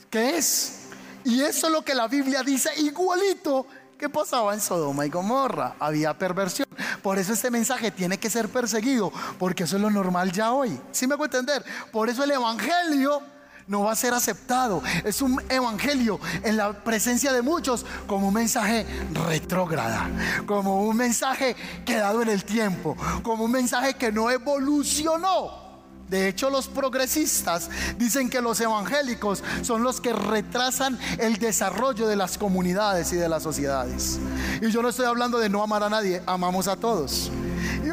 [0.09, 0.83] ¿Qué es?
[1.25, 3.67] Y eso es lo que la Biblia dice igualito
[3.99, 5.75] que pasaba en Sodoma y Gomorra.
[5.77, 6.69] Había perversión.
[7.03, 10.79] Por eso este mensaje tiene que ser perseguido, porque eso es lo normal ya hoy.
[10.93, 11.65] ¿Sí me puedo entender?
[11.91, 13.21] Por eso el Evangelio
[13.67, 14.81] no va a ser aceptado.
[15.03, 18.85] Es un evangelio en la presencia de muchos como un mensaje
[19.27, 20.09] retrógrada,
[20.45, 21.55] como un mensaje
[21.85, 25.66] quedado en el tiempo, como un mensaje que no evolucionó.
[26.09, 32.15] De hecho, los progresistas dicen que los evangélicos son los que retrasan el desarrollo de
[32.15, 34.19] las comunidades y de las sociedades.
[34.61, 37.29] Y yo no estoy hablando de no amar a nadie, amamos a todos.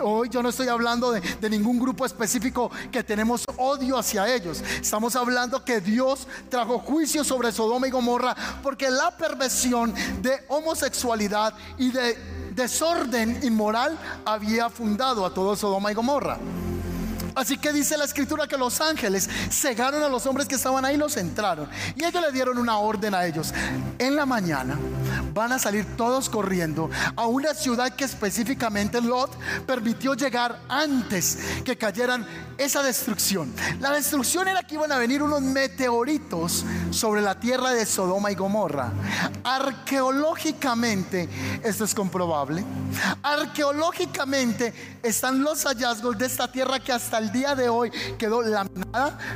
[0.03, 4.63] Hoy yo no estoy hablando de, ningún grupo específico que tenemos odio hacia ellos.
[4.81, 11.55] Estamos hablando que Dios trajo juicio sobre Sodoma y Gomorra porque la perversión de homosexualidad
[11.79, 12.19] y de
[12.55, 16.39] desorden inmoral había fundado a todo Sodoma y Gomorra.
[17.35, 20.95] Así que dice la escritura que los ángeles cegaron a los hombres que estaban ahí
[20.95, 21.69] y los entraron.
[21.97, 23.53] Y ellos le dieron una orden a ellos.
[23.99, 24.79] En la mañana
[25.33, 29.31] van a salir todos corriendo a una ciudad que específicamente Lot
[29.67, 32.27] permitió llegar antes que cayeran
[32.59, 33.53] esa destrucción.
[33.81, 38.35] La destrucción era que iban a venir unos meteoritos sobre la tierra de Sodoma y
[38.35, 38.93] Gomorra.
[39.43, 41.29] Arqueológicamente
[41.63, 42.65] esto es comprobable.
[43.23, 48.84] Arqueológicamente están los hallazgos de esta tierra que hasta el día de hoy quedó laminada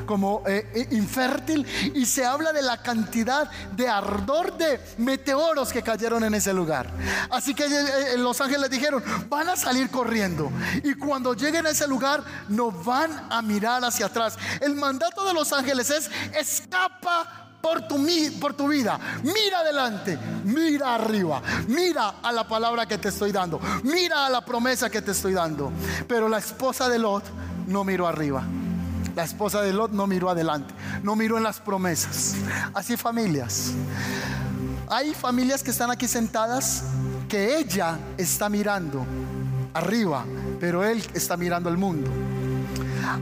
[0.06, 5.82] como eh, eh, infértil y se habla de la cantidad de ardor de meteoros que
[5.82, 6.90] cayeron en ese lugar.
[7.30, 10.50] Así que eh, los ángeles dijeron, van a salir corriendo
[10.82, 14.38] y cuando lleguen a ese lugar no van a mirar hacia atrás.
[14.61, 18.06] El mandato de los ángeles es escapa por tu,
[18.40, 18.98] por tu vida.
[19.22, 24.44] Mira adelante, mira arriba, mira a la palabra que te estoy dando, mira a la
[24.44, 25.72] promesa que te estoy dando.
[26.06, 27.24] Pero la esposa de Lot
[27.66, 28.44] no miró arriba.
[29.18, 32.36] La esposa de Lot no miró adelante, no miró en las promesas.
[32.72, 33.72] Así familias.
[34.86, 36.84] Hay familias que están aquí sentadas
[37.28, 39.04] que ella está mirando
[39.74, 40.24] arriba,
[40.60, 42.08] pero él está mirando al mundo.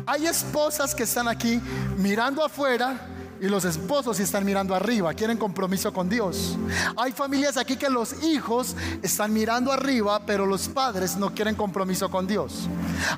[0.05, 1.63] Hay esposas que están aquí
[1.97, 3.01] mirando afuera
[3.41, 6.57] y los esposos están mirando arriba, quieren compromiso con Dios.
[6.97, 12.11] Hay familias aquí que los hijos están mirando arriba, pero los padres no quieren compromiso
[12.11, 12.69] con Dios.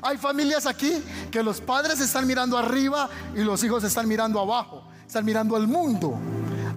[0.01, 4.83] Hay familias aquí que los padres están mirando arriba y los hijos están mirando abajo,
[5.05, 6.17] están mirando al mundo.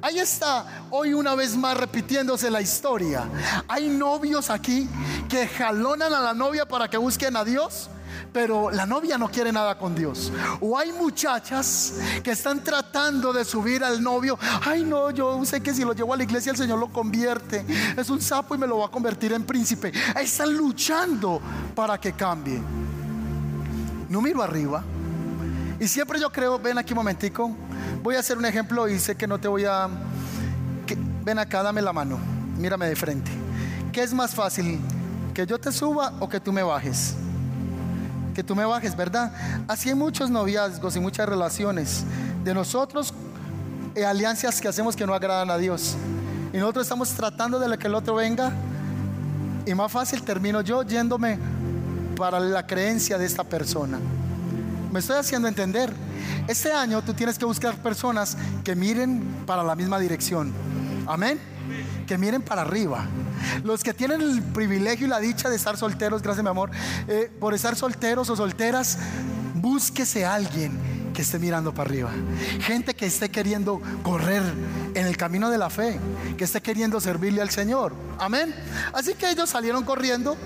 [0.03, 3.28] Ahí está hoy una vez más repitiéndose la historia.
[3.68, 4.88] Hay novios aquí
[5.28, 7.88] que jalonan a la novia para que busquen a Dios
[8.33, 10.33] pero la novia no quiere nada con Dios.
[10.61, 14.39] O hay muchachas que están tratando de subir al novio.
[14.64, 17.64] Ay, no, yo sé que si lo llevo a la iglesia el Señor lo convierte.
[17.97, 19.93] Es un sapo y me lo va a convertir en príncipe.
[20.18, 21.41] Están luchando
[21.74, 22.61] para que cambie.
[24.09, 24.83] No miro arriba.
[25.78, 27.55] Y siempre yo creo, ven aquí un momentico.
[28.03, 29.89] Voy a hacer un ejemplo y sé que no te voy a...
[31.24, 32.18] ven acá, dame la mano.
[32.57, 33.30] Mírame de frente.
[33.93, 34.80] ¿Qué es más fácil?
[35.35, 37.14] ¿Que yo te suba o que tú me bajes?
[38.35, 39.33] Que tú me bajes, ¿verdad?
[39.68, 42.05] Así hay muchos noviazgos y muchas relaciones
[42.45, 43.12] de nosotros,
[43.95, 45.97] eh, alianzas que hacemos que no agradan a Dios.
[46.53, 48.53] Y nosotros estamos tratando de que el otro venga.
[49.64, 51.39] Y más fácil termino yo yéndome
[52.16, 53.99] para la creencia de esta persona.
[54.91, 55.93] Me estoy haciendo entender.
[56.49, 60.53] Este año tú tienes que buscar personas que miren para la misma dirección.
[61.07, 61.51] Amén.
[62.07, 63.07] Que miren para arriba.
[63.65, 66.71] Los que tienen el privilegio y la dicha de estar solteros, gracias mi amor,
[67.09, 68.99] eh, por estar solteros o solteras,
[69.55, 70.79] búsquese a alguien
[71.13, 72.11] que esté mirando para arriba.
[72.61, 74.43] Gente que esté queriendo correr
[74.95, 75.99] en el camino de la fe,
[76.37, 77.95] que esté queriendo servirle al Señor.
[78.19, 78.55] Amén.
[78.93, 80.37] Así que ellos salieron corriendo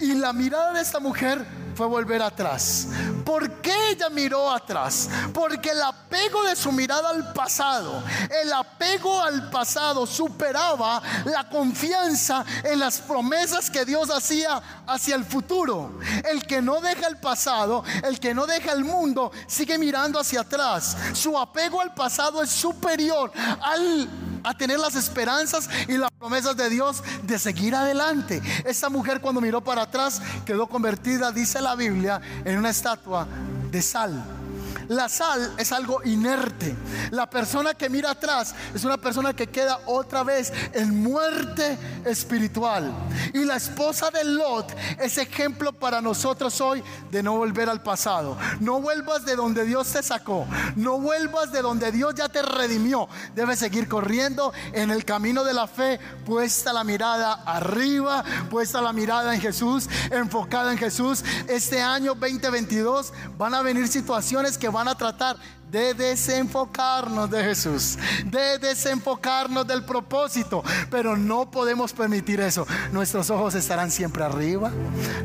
[0.00, 1.44] y la mirada de esta mujer
[1.74, 2.88] fue volver atrás.
[3.24, 5.08] ¿Por qué ella miró atrás?
[5.32, 8.02] Porque el apego de su mirada al pasado,
[8.42, 15.24] el apego al pasado superaba la confianza en las promesas que Dios hacía hacia el
[15.24, 15.98] futuro.
[16.30, 20.42] El que no deja el pasado, el que no deja el mundo, sigue mirando hacia
[20.42, 20.96] atrás.
[21.12, 24.08] Su apego al pasado es superior al
[24.44, 28.42] a tener las esperanzas y las promesas de Dios de seguir adelante.
[28.64, 33.26] Esta mujer cuando miró para atrás quedó convertida, dice la Biblia, en una estatua
[33.70, 34.43] de sal.
[34.88, 36.74] La sal es algo inerte.
[37.10, 42.92] La persona que mira atrás es una persona que queda otra vez en muerte espiritual.
[43.32, 48.36] Y la esposa de Lot es ejemplo para nosotros hoy de no volver al pasado.
[48.60, 50.46] No vuelvas de donde Dios te sacó.
[50.76, 53.08] No vuelvas de donde Dios ya te redimió.
[53.34, 58.92] Debes seguir corriendo en el camino de la fe, puesta la mirada arriba, puesta la
[58.92, 61.24] mirada en Jesús, enfocada en Jesús.
[61.48, 65.36] Este año 2022 van a venir situaciones que van a tratar
[65.70, 67.96] de desenfocarnos de Jesús,
[68.26, 72.66] de desenfocarnos del propósito, pero no podemos permitir eso.
[72.92, 74.70] Nuestros ojos estarán siempre arriba,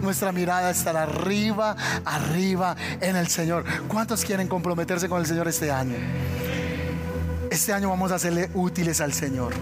[0.01, 1.75] nuestra mirada estará arriba,
[2.05, 3.65] arriba en el Señor.
[3.87, 5.97] ¿Cuántos quieren comprometerse con el Señor este año?
[7.51, 9.53] Este año vamos a hacerle útiles al Señor.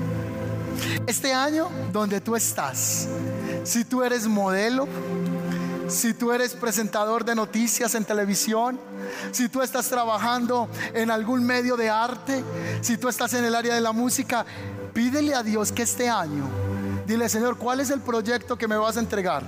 [1.07, 3.07] Este año donde tú estás,
[3.63, 4.87] si tú eres modelo,
[5.87, 8.79] si tú eres presentador de noticias en televisión,
[9.31, 12.43] si tú estás trabajando en algún medio de arte,
[12.81, 14.45] si tú estás en el área de la música,
[14.93, 16.47] pídele a Dios que este año,
[17.05, 19.43] dile Señor, ¿cuál es el proyecto que me vas a entregar?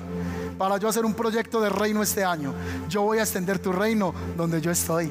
[0.57, 2.53] Para yo hacer un proyecto de reino este año.
[2.89, 5.09] Yo voy a extender tu reino donde yo estoy.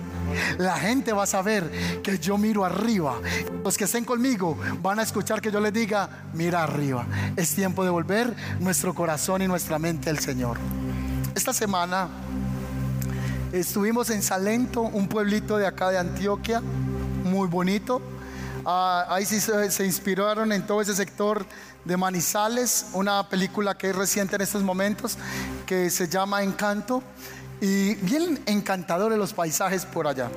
[0.58, 1.70] La gente va a saber
[2.02, 3.18] que yo miro arriba.
[3.64, 7.06] Los que estén conmigo van a escuchar que yo les diga, mira arriba.
[7.34, 10.58] Es tiempo de volver nuestro corazón y nuestra mente al Señor.
[11.38, 12.08] Esta semana
[13.52, 16.60] estuvimos en Salento, un pueblito de acá de Antioquia,
[17.22, 18.02] muy bonito.
[18.66, 21.46] Ah, ahí sí se, inspiraron en todo ese sector
[21.84, 25.16] de Manizales, una película que es reciente en estos momentos,
[25.64, 27.04] que se llama Encanto,
[27.60, 30.28] y bien encantadores los paisajes por allá.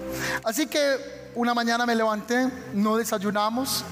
[0.44, 3.84] Así que una mañana me levanté, no desayunamos,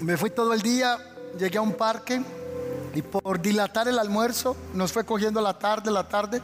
[0.00, 0.96] me fui todo el día,
[1.36, 2.22] llegué a un parque
[2.94, 6.42] y por dilatar el almuerzo, nos fue cogiendo la tarde, la tarde.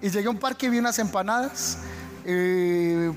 [0.00, 1.78] Y llegué a un parque y vi unas empanadas.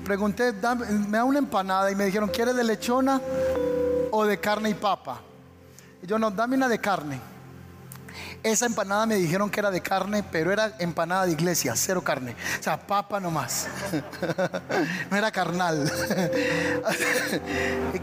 [0.04, 1.90] Pregunté, me da una empanada.
[1.90, 3.20] Y me dijeron, ¿quieres de lechona
[4.10, 5.20] o de carne y papa?
[6.02, 7.20] Y yo, no, dame una de carne.
[8.42, 12.36] Esa empanada me dijeron que era de carne, pero era empanada de iglesia, cero carne.
[12.58, 13.66] O sea, papa nomás.
[15.10, 15.90] no era carnal.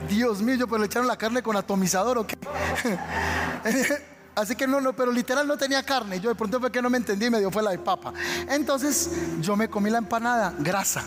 [0.09, 2.37] Dios mío, yo, pero le echaron la carne con atomizador o qué.
[4.35, 6.19] Así que no, no, pero literal no tenía carne.
[6.19, 8.13] Yo de pronto fue que no me entendí me dio fue la de papa.
[8.49, 9.09] Entonces
[9.41, 11.03] yo me comí la empanada, grasa.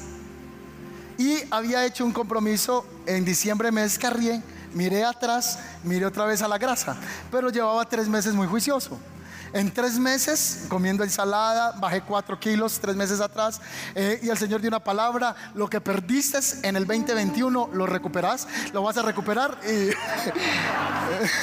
[1.18, 4.42] Y había hecho un compromiso en diciembre, me descarrié
[4.76, 6.98] Miré atrás, miré otra vez a la grasa,
[7.30, 8.98] pero llevaba tres meses muy juicioso.
[9.54, 13.58] En tres meses, comiendo ensalada, bajé cuatro kilos tres meses atrás.
[13.94, 18.46] Eh, y el Señor dio una palabra: lo que perdiste en el 2021, lo recuperás,
[18.74, 19.58] lo vas a recuperar.
[19.64, 19.92] Y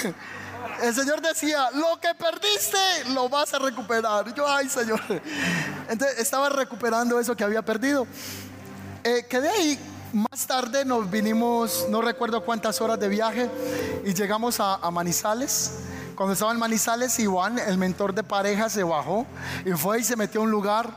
[0.84, 4.34] el Señor decía: Lo que perdiste, lo vas a recuperar.
[4.34, 5.02] yo, ay, Señor.
[5.90, 8.06] Entonces estaba recuperando eso que había perdido.
[9.04, 9.80] Eh, quedé ahí.
[10.14, 13.50] Más tarde nos vinimos, no recuerdo cuántas horas de viaje,
[14.06, 15.72] y llegamos a Manizales.
[16.16, 19.26] Cuando estaba en Manizales, Iván, el mentor de pareja, se bajó
[19.66, 20.90] y fue y se metió a un lugar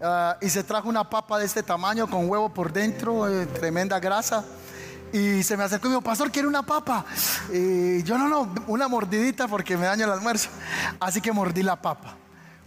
[0.00, 3.98] ah, y se trajo una papa de este tamaño con huevo por dentro, eh, tremenda
[3.98, 4.44] grasa.
[5.12, 7.04] Y se me acercó y me dijo, pastor, ¿quiere una papa?
[7.52, 10.48] Y yo no, no, una mordidita porque me daña el almuerzo.
[10.98, 12.16] Así que mordí la papa.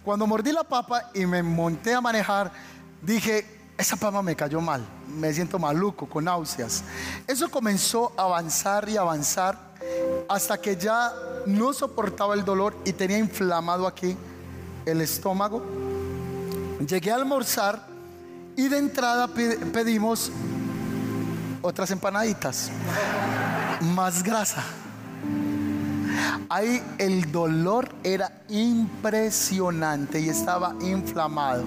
[0.03, 2.51] Cuando mordí la papa y me monté a manejar,
[3.01, 6.83] dije, esa papa me cayó mal, me siento maluco, con náuseas.
[7.25, 9.57] Eso comenzó a avanzar y avanzar
[10.29, 11.11] hasta que ya
[11.47, 14.15] no soportaba el dolor y tenía inflamado aquí
[14.85, 15.65] el estómago.
[16.87, 17.87] Llegué a almorzar
[18.55, 20.31] y de entrada pedimos
[21.65, 22.69] otras empanaditas,
[23.81, 24.63] más grasa.
[26.47, 31.63] Ahí el dolor era impresionante y estaba inflamado.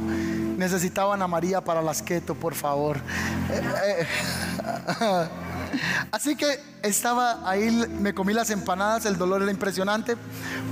[0.56, 2.96] Necesitaban a María para las keto, por favor.
[3.50, 4.06] Eh,
[5.00, 5.28] eh,
[6.12, 7.70] Así que estaba ahí,
[8.00, 10.16] me comí las empanadas, el dolor era impresionante.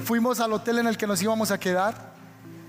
[0.04, 2.15] Fuimos al hotel en el que nos íbamos a quedar.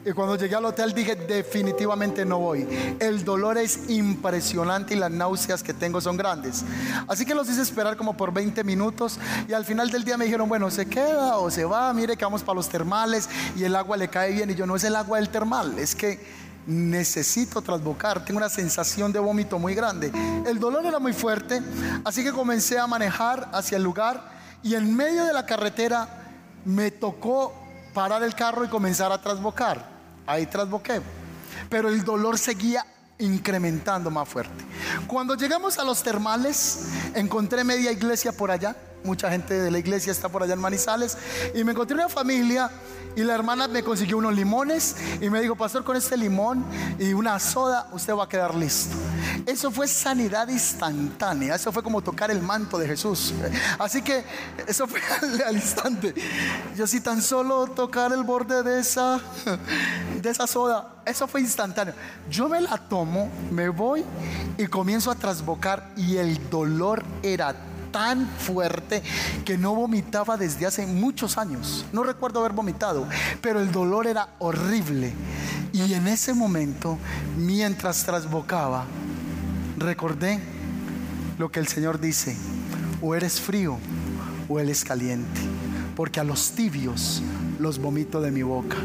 [0.08, 2.66] Y cuando llegué al hotel dije, definitivamente no voy.
[2.97, 6.64] El dolor es impresionante y las náuseas que tengo son grandes.
[7.10, 10.24] Así que los hice esperar como por 20 minutos y al final del día me
[10.24, 13.28] dijeron, bueno, se queda o se va, mire que vamos para los termales
[13.58, 14.49] y el agua le cae bien.
[14.49, 16.26] Y yo no es el agua del termal, es que
[16.68, 20.14] necesito trasbocar, tengo una sensación de vómito muy grande.
[20.45, 21.62] El dolor era muy fuerte,
[22.05, 24.24] así que comencé a manejar hacia el lugar
[24.64, 26.08] y en medio de la carretera
[26.64, 27.53] me tocó
[27.93, 29.97] parar el carro y comenzar a trasbocar.
[30.28, 31.01] Ahí trasboqué,
[31.69, 32.86] pero el dolor seguía
[33.19, 34.63] incrementando más fuerte.
[35.07, 40.11] Cuando llegamos a los termales, encontré media iglesia por allá, mucha gente de la iglesia
[40.11, 41.17] está por allá en Manizales,
[41.55, 42.69] y me encontré una familia
[43.18, 46.63] y la hermana me consiguió unos limones y me dijo, pastor, con este limón
[46.99, 48.95] y una soda, usted va a quedar listo.
[49.47, 53.34] Eso fue sanidad instantánea, eso fue como tocar el manto de Jesús.
[53.80, 54.24] Así que
[54.68, 55.01] eso fue
[55.47, 56.13] al, instante.
[56.76, 59.20] Yo si tan solo tocar el borde de esa,
[60.22, 61.95] de esa soda, eso fue instantáneo.
[62.30, 64.05] Yo me la tomo, me voy
[64.59, 67.55] y comienzo a trasbocar y el dolor era
[67.98, 69.02] tan fuerte
[69.43, 71.84] que no vomitaba desde hace muchos años.
[71.91, 73.08] No recuerdo haber vomitado,
[73.41, 75.14] pero el dolor era horrible.
[75.74, 77.00] Y en ese momento,
[77.36, 78.86] mientras trasbocaba,
[79.80, 80.39] recordé
[81.39, 82.38] lo que el Señor dice,
[83.02, 83.80] o eres frío
[84.48, 85.41] o eres caliente,
[85.95, 87.24] porque a los tibios
[87.58, 88.78] los vomito de mi boca.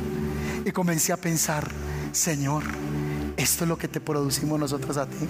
[0.64, 1.68] Y comencé a pensar,
[2.12, 2.62] Señor,
[3.36, 5.28] esto es lo que te producimos nosotros a ti.